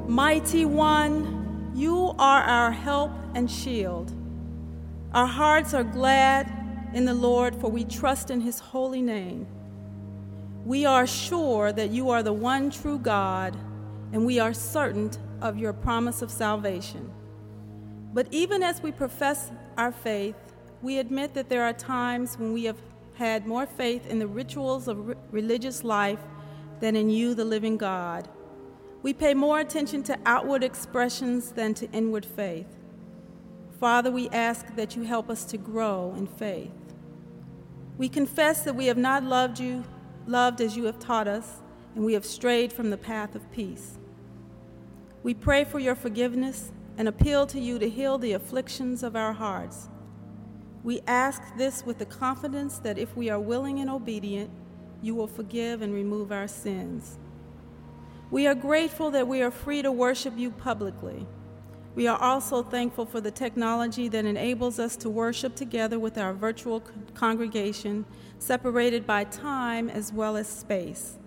mighty 0.08 0.64
one, 0.64 1.70
you 1.74 2.14
are 2.18 2.40
our 2.40 2.72
help 2.72 3.10
and 3.34 3.50
shield. 3.50 4.10
Our 5.12 5.26
hearts 5.26 5.74
are 5.74 5.84
glad 5.84 6.50
in 6.94 7.04
the 7.04 7.12
Lord, 7.12 7.54
for 7.54 7.70
we 7.70 7.84
trust 7.84 8.30
in 8.30 8.40
his 8.40 8.58
holy 8.58 9.02
name. 9.02 9.46
We 10.64 10.86
are 10.86 11.06
sure 11.06 11.72
that 11.72 11.90
you 11.90 12.08
are 12.08 12.22
the 12.22 12.32
one 12.32 12.70
true 12.70 12.98
God, 12.98 13.54
and 14.14 14.24
we 14.24 14.38
are 14.38 14.54
certain 14.54 15.10
of 15.42 15.58
your 15.58 15.74
promise 15.74 16.22
of 16.22 16.30
salvation. 16.30 17.12
But 18.14 18.28
even 18.30 18.62
as 18.62 18.82
we 18.82 18.92
profess 18.92 19.52
our 19.76 19.92
faith, 19.92 20.36
we 20.80 20.96
admit 20.96 21.34
that 21.34 21.50
there 21.50 21.64
are 21.64 21.74
times 21.74 22.38
when 22.38 22.54
we 22.54 22.64
have 22.64 22.78
had 23.12 23.46
more 23.46 23.66
faith 23.66 24.06
in 24.06 24.18
the 24.18 24.26
rituals 24.26 24.88
of 24.88 25.08
re- 25.08 25.14
religious 25.30 25.84
life 25.84 26.20
than 26.82 26.96
in 26.96 27.08
you, 27.08 27.32
the 27.32 27.44
living 27.44 27.76
God. 27.76 28.28
We 29.04 29.12
pay 29.12 29.34
more 29.34 29.60
attention 29.60 30.02
to 30.02 30.18
outward 30.26 30.64
expressions 30.64 31.52
than 31.52 31.74
to 31.74 31.88
inward 31.92 32.26
faith. 32.26 32.66
Father, 33.78 34.10
we 34.10 34.28
ask 34.30 34.74
that 34.74 34.96
you 34.96 35.04
help 35.04 35.30
us 35.30 35.44
to 35.44 35.56
grow 35.56 36.12
in 36.16 36.26
faith. 36.26 36.72
We 37.98 38.08
confess 38.08 38.62
that 38.64 38.74
we 38.74 38.86
have 38.86 38.96
not 38.96 39.22
loved 39.22 39.60
you, 39.60 39.84
loved 40.26 40.60
as 40.60 40.76
you 40.76 40.84
have 40.86 40.98
taught 40.98 41.28
us, 41.28 41.62
and 41.94 42.04
we 42.04 42.14
have 42.14 42.26
strayed 42.26 42.72
from 42.72 42.90
the 42.90 42.98
path 42.98 43.36
of 43.36 43.52
peace. 43.52 43.96
We 45.22 45.34
pray 45.34 45.62
for 45.62 45.78
your 45.78 45.94
forgiveness 45.94 46.72
and 46.98 47.06
appeal 47.06 47.46
to 47.46 47.60
you 47.60 47.78
to 47.78 47.88
heal 47.88 48.18
the 48.18 48.32
afflictions 48.32 49.04
of 49.04 49.14
our 49.14 49.34
hearts. 49.34 49.88
We 50.82 51.00
ask 51.06 51.42
this 51.56 51.86
with 51.86 51.98
the 51.98 52.06
confidence 52.06 52.78
that 52.78 52.98
if 52.98 53.16
we 53.16 53.30
are 53.30 53.38
willing 53.38 53.78
and 53.78 53.88
obedient, 53.88 54.50
you 55.02 55.14
will 55.14 55.26
forgive 55.26 55.82
and 55.82 55.92
remove 55.92 56.32
our 56.32 56.48
sins. 56.48 57.18
We 58.30 58.46
are 58.46 58.54
grateful 58.54 59.10
that 59.10 59.28
we 59.28 59.42
are 59.42 59.50
free 59.50 59.82
to 59.82 59.92
worship 59.92 60.38
you 60.38 60.50
publicly. 60.50 61.26
We 61.94 62.06
are 62.06 62.18
also 62.18 62.62
thankful 62.62 63.04
for 63.04 63.20
the 63.20 63.30
technology 63.30 64.08
that 64.08 64.24
enables 64.24 64.78
us 64.78 64.96
to 64.96 65.10
worship 65.10 65.54
together 65.54 65.98
with 65.98 66.16
our 66.16 66.32
virtual 66.32 66.82
congregation, 67.12 68.06
separated 68.38 69.06
by 69.06 69.24
time 69.24 69.90
as 69.90 70.10
well 70.10 70.38
as 70.38 70.48
space. 70.48 71.18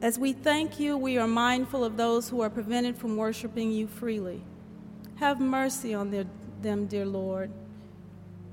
As 0.00 0.18
we 0.18 0.32
thank 0.32 0.78
you, 0.78 0.96
we 0.96 1.18
are 1.18 1.26
mindful 1.26 1.82
of 1.82 1.96
those 1.96 2.28
who 2.28 2.42
are 2.42 2.50
prevented 2.50 2.96
from 2.96 3.16
worshiping 3.16 3.72
you 3.72 3.88
freely. 3.88 4.44
Have 5.16 5.40
mercy 5.40 5.94
on 5.94 6.10
their, 6.10 6.26
them, 6.62 6.86
dear 6.86 7.06
Lord. 7.06 7.50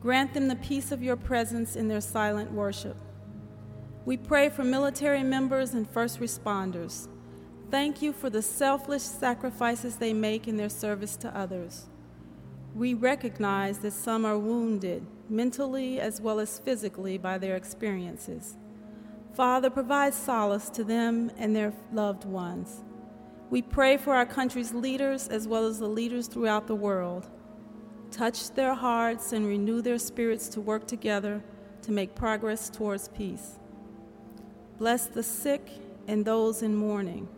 Grant 0.02 0.34
them 0.34 0.48
the 0.48 0.56
peace 0.56 0.92
of 0.92 1.04
your 1.04 1.18
presence 1.18 1.76
in 1.76 1.88
their 1.90 2.02
silent 2.02 2.52
worship. 2.52 2.96
We 4.06 4.18
pray 4.18 4.50
for 4.50 4.66
military 4.66 5.24
members 5.24 5.74
and 5.74 5.90
first 5.90 6.20
responders. 6.20 7.08
Thank 7.72 8.02
you 8.02 8.12
for 8.12 8.30
the 8.30 8.42
selfless 8.42 9.04
sacrifices 9.04 9.96
they 9.96 10.14
make 10.14 10.46
in 10.46 10.58
their 10.58 10.70
service 10.70 11.16
to 11.18 11.36
others. 11.36 11.86
We 12.76 12.94
recognize 12.94 13.80
that 13.80 13.94
some 13.94 14.26
are 14.26 14.38
wounded, 14.38 15.06
mentally 15.30 16.02
as 16.02 16.20
well 16.20 16.42
as 16.42 16.60
physically, 16.60 17.18
by 17.18 17.38
their 17.38 17.56
experiences. 17.56 18.58
Father, 19.34 19.70
provide 19.70 20.14
solace 20.14 20.70
to 20.72 20.84
them 20.84 21.32
and 21.38 21.56
their 21.56 21.72
loved 21.94 22.26
ones. 22.26 22.84
We 23.50 23.62
pray 23.62 23.96
for 23.96 24.14
our 24.14 24.26
country's 24.26 24.74
leaders 24.74 25.30
as 25.30 25.48
well 25.48 25.66
as 25.66 25.80
the 25.80 25.88
leaders 25.88 26.28
throughout 26.28 26.68
the 26.68 26.76
world. 26.76 27.30
Touch 28.12 28.50
their 28.52 28.74
hearts 28.74 29.32
and 29.32 29.48
renew 29.48 29.82
their 29.82 29.98
spirits 29.98 30.50
to 30.50 30.62
work 30.62 30.88
together 30.88 31.42
to 31.84 31.92
make 31.92 32.16
progress 32.16 32.70
towards 32.70 33.08
peace. 33.08 33.60
Bless 34.84 35.06
the 35.06 35.24
sick 35.24 35.66
and 36.10 36.26
those 36.26 36.62
in 36.62 36.76
mourning. 36.76 37.30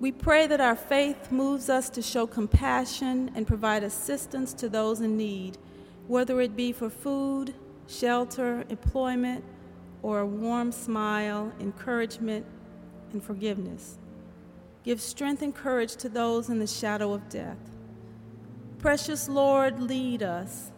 We 0.00 0.10
pray 0.10 0.48
that 0.48 0.60
our 0.60 0.74
faith 0.74 1.30
moves 1.30 1.70
us 1.70 1.88
to 1.90 2.02
show 2.02 2.26
compassion 2.26 3.30
and 3.36 3.46
provide 3.46 3.84
assistance 3.84 4.52
to 4.54 4.68
those 4.68 5.00
in 5.00 5.16
need, 5.16 5.58
whether 6.08 6.40
it 6.40 6.56
be 6.56 6.72
for 6.72 6.90
food, 6.90 7.54
shelter, 7.86 8.64
employment, 8.68 9.44
or 10.02 10.18
a 10.18 10.26
warm 10.26 10.72
smile, 10.72 11.52
encouragement, 11.60 12.44
and 13.12 13.22
forgiveness. 13.22 13.98
Give 14.82 15.00
strength 15.00 15.42
and 15.42 15.54
courage 15.54 15.94
to 15.94 16.08
those 16.08 16.48
in 16.48 16.58
the 16.58 16.66
shadow 16.66 17.12
of 17.12 17.28
death. 17.28 17.76
Precious 18.78 19.28
Lord, 19.28 19.78
lead 19.78 20.24
us, 20.24 20.72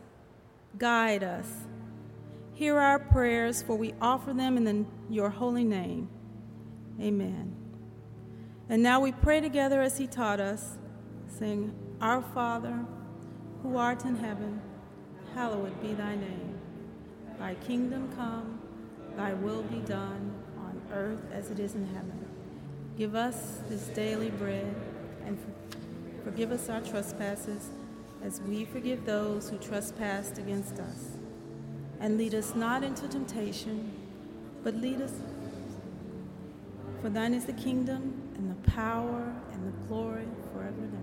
guide 0.77 1.25
us, 1.25 1.67
Hear 2.59 2.81
our 2.81 2.99
prayers, 2.99 3.63
for 3.63 3.77
we 3.77 3.95
offer 4.01 4.33
them 4.33 4.57
in 4.57 4.65
the, 4.65 4.85
your 5.09 5.31
holy 5.31 5.63
name. 5.63 6.09
Amen. 7.01 7.55
And 8.69 8.83
now 8.83 8.99
we 8.99 9.13
pray 9.13 9.41
together 9.41 9.81
as 9.81 9.97
he 9.97 10.09
taught 10.09 10.41
us, 10.41 10.77
saying, 11.39 11.73
Our 12.01 12.21
Father, 12.21 12.85
who 13.63 13.77
art 13.77 14.05
in 14.05 14.17
heaven, 14.17 14.61
hallowed 15.37 15.81
be 15.81 15.95
thy 15.95 16.17
name. 16.17 16.59
Thy 17.39 17.55
kingdom 17.55 18.13
come, 18.17 18.61
thy 19.17 19.35
will 19.35 19.63
be 19.63 19.79
done 19.79 20.35
on 20.57 20.83
earth 20.93 21.23
as 21.33 21.53
it 21.53 21.61
is 21.61 21.77
in 21.77 21.87
heaven. 21.87 22.27
Give 22.97 23.15
us 23.15 23.61
this 23.69 23.87
daily 23.87 24.31
bread, 24.31 24.75
and 25.25 25.39
forgive 26.25 26.51
us 26.51 26.69
our 26.69 26.81
trespasses, 26.81 27.69
as 28.21 28.41
we 28.41 28.65
forgive 28.65 29.05
those 29.05 29.49
who 29.49 29.59
trespass 29.59 30.37
against 30.39 30.81
us 30.81 31.18
and 32.01 32.17
lead 32.17 32.35
us 32.35 32.55
not 32.55 32.85
into 32.85 33.09
temptation, 33.09 33.93
but 34.63 34.75
lead 34.75 35.01
us. 35.01 35.13
For 37.03 37.09
thine 37.09 37.35
is 37.35 37.45
the 37.45 37.53
kingdom, 37.53 38.23
and 38.37 38.51
the 38.51 38.71
power, 38.71 39.33
and 39.53 39.67
the 39.67 39.87
glory 39.87 40.27
forever 40.53 40.75
and 40.79 40.95
ever. 40.95 40.98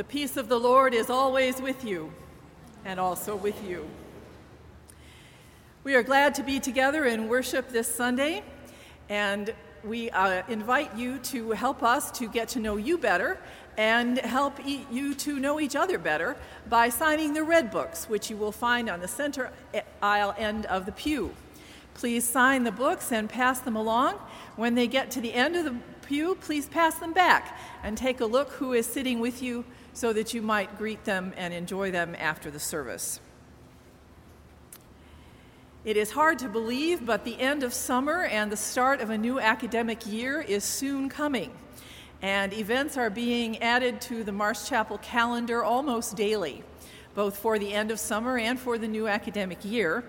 The 0.00 0.04
peace 0.04 0.38
of 0.38 0.48
the 0.48 0.58
Lord 0.58 0.94
is 0.94 1.10
always 1.10 1.60
with 1.60 1.84
you 1.84 2.10
and 2.86 2.98
also 2.98 3.36
with 3.36 3.62
you. 3.68 3.86
We 5.84 5.94
are 5.94 6.02
glad 6.02 6.34
to 6.36 6.42
be 6.42 6.58
together 6.58 7.04
in 7.04 7.28
worship 7.28 7.68
this 7.68 7.86
Sunday, 7.86 8.42
and 9.10 9.52
we 9.84 10.08
uh, 10.08 10.42
invite 10.48 10.96
you 10.96 11.18
to 11.18 11.50
help 11.50 11.82
us 11.82 12.10
to 12.12 12.30
get 12.30 12.48
to 12.48 12.60
know 12.60 12.78
you 12.78 12.96
better 12.96 13.38
and 13.76 14.16
help 14.16 14.66
e- 14.66 14.86
you 14.90 15.14
to 15.16 15.38
know 15.38 15.60
each 15.60 15.76
other 15.76 15.98
better 15.98 16.34
by 16.70 16.88
signing 16.88 17.34
the 17.34 17.44
red 17.44 17.70
books, 17.70 18.08
which 18.08 18.30
you 18.30 18.38
will 18.38 18.52
find 18.52 18.88
on 18.88 19.00
the 19.00 19.08
center 19.08 19.50
aisle 20.00 20.34
end 20.38 20.64
of 20.64 20.86
the 20.86 20.92
pew. 20.92 21.34
Please 21.92 22.26
sign 22.26 22.64
the 22.64 22.72
books 22.72 23.12
and 23.12 23.28
pass 23.28 23.60
them 23.60 23.76
along. 23.76 24.14
When 24.56 24.76
they 24.76 24.86
get 24.86 25.10
to 25.10 25.20
the 25.20 25.34
end 25.34 25.56
of 25.56 25.66
the 25.66 25.76
pew, 26.06 26.36
please 26.36 26.70
pass 26.70 26.94
them 26.94 27.12
back 27.12 27.58
and 27.82 27.98
take 27.98 28.22
a 28.22 28.24
look 28.26 28.52
who 28.52 28.72
is 28.72 28.86
sitting 28.86 29.20
with 29.20 29.42
you 29.42 29.66
so 29.92 30.12
that 30.12 30.34
you 30.34 30.42
might 30.42 30.78
greet 30.78 31.04
them 31.04 31.32
and 31.36 31.52
enjoy 31.52 31.90
them 31.90 32.16
after 32.18 32.50
the 32.50 32.60
service. 32.60 33.20
It 35.82 35.96
is 35.96 36.10
hard 36.10 36.38
to 36.40 36.48
believe, 36.48 37.06
but 37.06 37.24
the 37.24 37.40
end 37.40 37.62
of 37.62 37.72
summer 37.72 38.24
and 38.24 38.52
the 38.52 38.56
start 38.56 39.00
of 39.00 39.08
a 39.08 39.16
new 39.16 39.40
academic 39.40 40.06
year 40.06 40.42
is 40.42 40.62
soon 40.62 41.08
coming. 41.08 41.52
And 42.20 42.52
events 42.52 42.98
are 42.98 43.08
being 43.08 43.62
added 43.62 44.02
to 44.02 44.22
the 44.22 44.32
Marsh 44.32 44.68
Chapel 44.68 44.98
calendar 44.98 45.64
almost 45.64 46.16
daily, 46.16 46.62
both 47.14 47.38
for 47.38 47.58
the 47.58 47.72
end 47.72 47.90
of 47.90 47.98
summer 47.98 48.36
and 48.36 48.60
for 48.60 48.76
the 48.76 48.88
new 48.88 49.08
academic 49.08 49.64
year. 49.64 50.04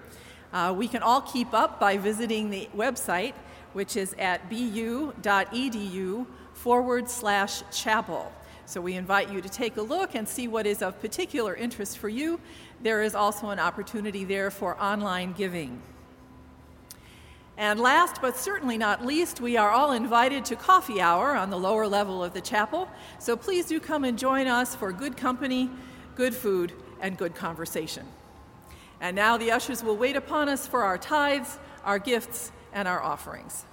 Uh, 0.52 0.74
we 0.78 0.90
can 0.90 1.02
all 1.02 1.22
keep 1.22 1.54
up 1.54 1.80
by 1.80 1.96
visiting 1.96 2.50
the 2.50 2.68
website, 2.76 3.34
which 3.72 3.96
is 3.96 4.14
at 4.20 4.50
bu.edu 4.50 6.26
forward 6.54 7.10
slash 7.10 7.64
chapel. 7.72 8.30
So 8.72 8.80
we 8.80 8.94
invite 8.94 9.30
you 9.34 9.42
to 9.42 9.50
take 9.50 9.76
a 9.76 9.82
look 9.82 10.16
and 10.16 10.26
see 10.26 10.48
what 10.48 10.66
is 10.66 10.82
of 10.82 11.02
particular 11.02 11.54
interest 11.54 11.98
for 11.98 12.08
you. 12.08 12.40
There 12.82 13.02
is 13.02 13.16
also 13.16 13.50
an 13.50 13.60
opportunity 13.60 14.24
there 14.24 14.50
for 14.50 14.82
online 14.82 15.34
giving. 15.34 15.82
And 17.58 17.82
last 17.82 18.22
but 18.22 18.38
certainly 18.38 18.78
not 18.78 19.06
least, 19.06 19.42
we 19.42 19.58
are 19.58 19.72
all 19.72 19.92
invited 19.92 20.46
to 20.46 20.56
coffee 20.56 21.02
hour 21.02 21.36
on 21.36 21.50
the 21.50 21.60
lower 21.60 21.86
level 21.86 22.24
of 22.24 22.34
the 22.34 22.40
chapel. 22.40 22.90
So 23.20 23.36
please 23.36 23.66
do 23.66 23.82
come 23.82 24.06
and 24.06 24.18
join 24.18 24.48
us 24.48 24.74
for 24.74 24.94
good 24.94 25.18
company, 25.18 25.70
good 26.16 26.34
food, 26.34 26.72
and 27.02 27.18
good 27.18 27.36
conversation. 27.36 28.06
And 29.02 29.18
now 29.18 29.36
the 29.36 29.52
ushers 29.52 29.84
will 29.84 29.98
wait 29.98 30.16
upon 30.16 30.48
us 30.48 30.66
for 30.66 30.84
our 30.84 30.98
tithes, 30.98 31.60
our 31.84 32.00
gifts, 32.00 32.54
and 32.72 32.88
our 32.88 33.04
offerings. 33.04 33.66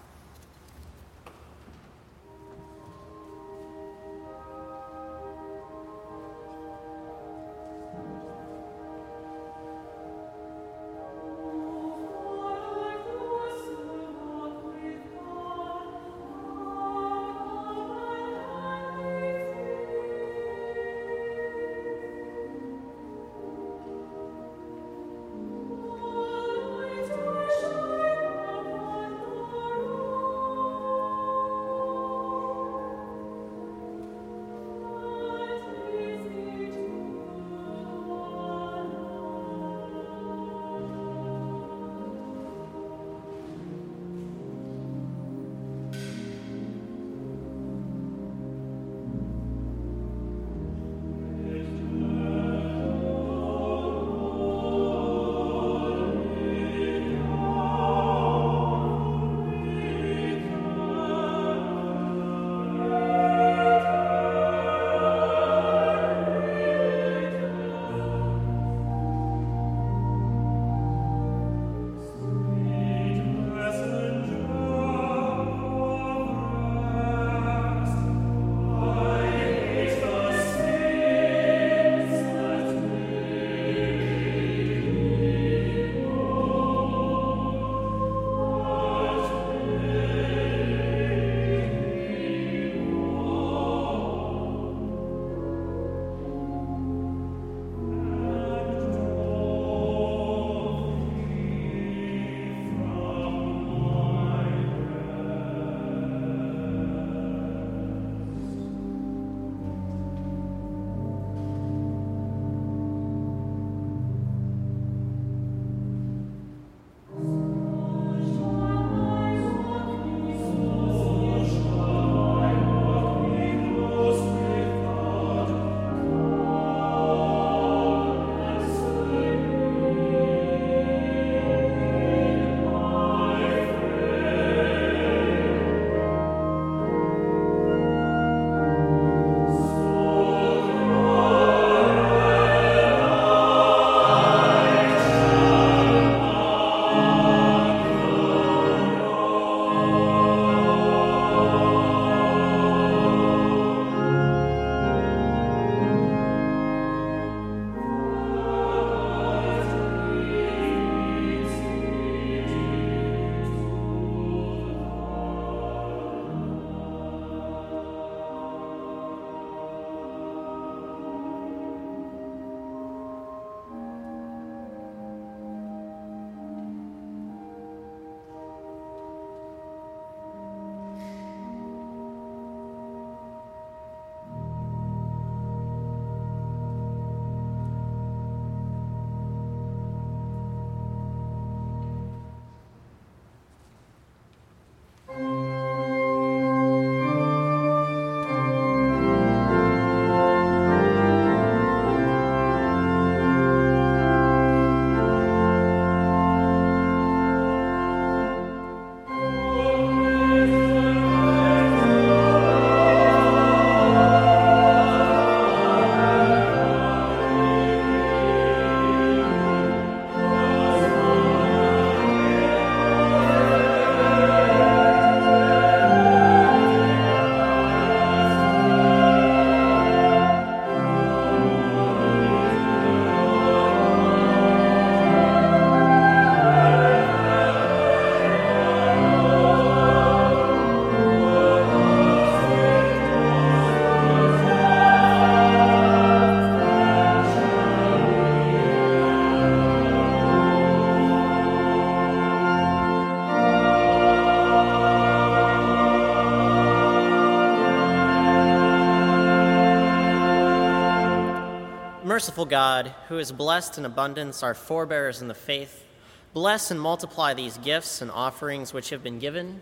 Merciful 262.39 262.51
God, 262.51 262.95
who 263.09 263.17
has 263.17 263.33
blessed 263.33 263.79
in 263.79 263.85
abundance 263.85 264.45
our 264.45 264.55
forebears 264.55 265.21
in 265.21 265.27
the 265.27 265.35
faith, 265.35 265.85
bless 266.33 266.71
and 266.71 266.81
multiply 266.81 267.35
these 267.35 267.59
gifts 267.59 268.01
and 268.01 268.13
offerings 268.13 268.73
which 268.73 268.91
have 268.91 269.03
been 269.03 269.19
given, 269.19 269.61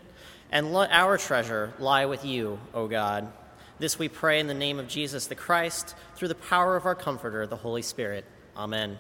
and 0.53 0.75
let 0.75 0.91
our 0.91 1.17
treasure 1.17 1.73
lie 1.79 2.05
with 2.05 2.23
you, 2.23 2.59
O 2.75 2.87
God. 2.87 3.33
This 3.79 3.99
we 3.99 4.11
pray 4.11 4.41
in 4.41 4.47
the 4.47 4.53
name 4.53 4.79
of 4.79 4.89
Jesus 4.89 5.27
the 5.27 5.35
Christ, 5.35 5.95
through 6.17 6.29
the 6.29 6.35
power 6.35 6.77
of 6.77 6.85
our 6.85 6.95
Comforter, 6.95 7.47
the 7.47 7.57
Holy 7.57 7.81
Spirit. 7.81 8.27
Amen. 8.55 8.99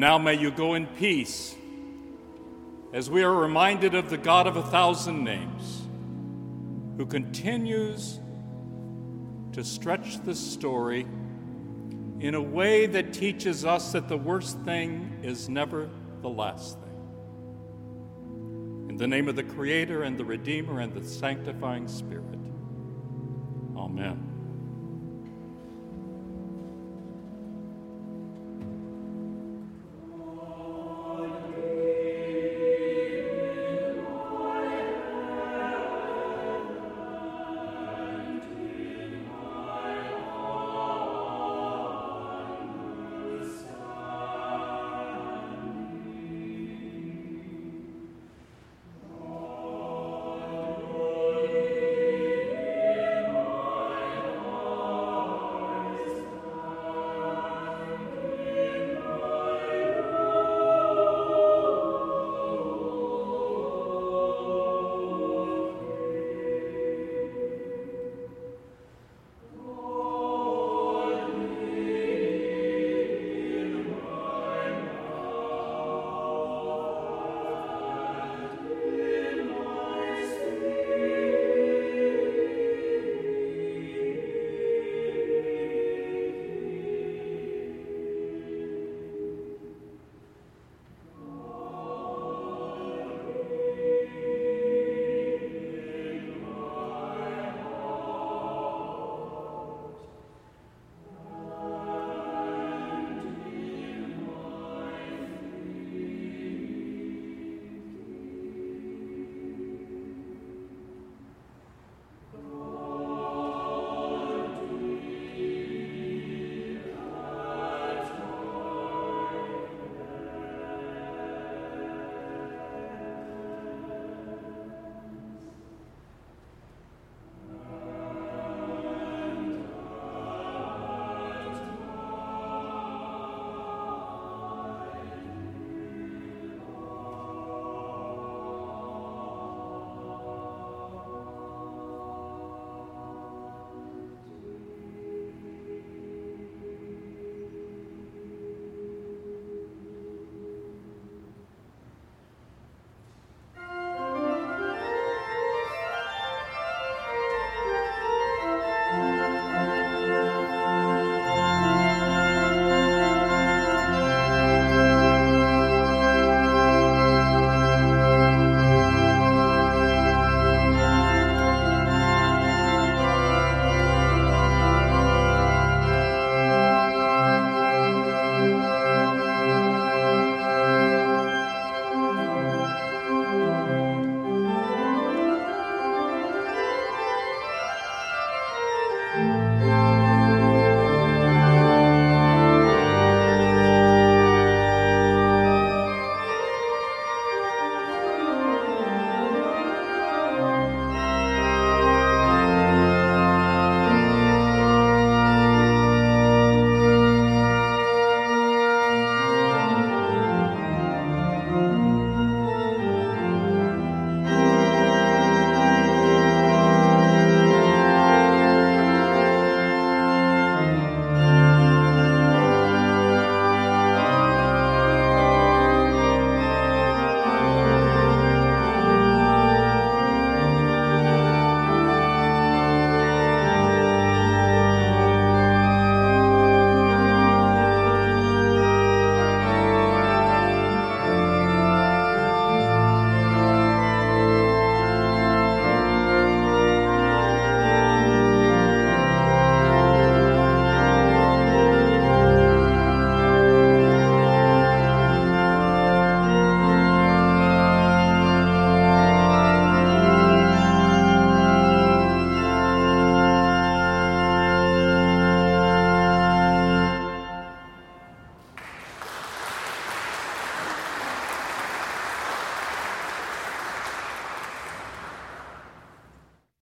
Now 0.00 0.16
may 0.16 0.32
you 0.32 0.50
go 0.50 0.72
in 0.72 0.86
peace 0.86 1.54
as 2.94 3.10
we 3.10 3.22
are 3.22 3.34
reminded 3.34 3.94
of 3.94 4.08
the 4.08 4.16
God 4.16 4.46
of 4.46 4.56
a 4.56 4.62
thousand 4.62 5.22
names 5.22 5.82
who 6.96 7.04
continues 7.04 8.18
to 9.52 9.62
stretch 9.62 10.24
the 10.24 10.34
story 10.34 11.06
in 12.18 12.34
a 12.34 12.40
way 12.40 12.86
that 12.86 13.12
teaches 13.12 13.66
us 13.66 13.92
that 13.92 14.08
the 14.08 14.16
worst 14.16 14.58
thing 14.60 15.20
is 15.22 15.50
never 15.50 15.90
the 16.22 16.30
last 16.30 16.78
thing. 16.80 16.88
In 18.88 18.96
the 18.96 19.06
name 19.06 19.28
of 19.28 19.36
the 19.36 19.44
Creator 19.44 20.04
and 20.04 20.16
the 20.16 20.24
Redeemer 20.24 20.80
and 20.80 20.94
the 20.94 21.04
Sanctifying 21.06 21.86
Spirit. 21.86 22.38
Amen. 23.76 24.29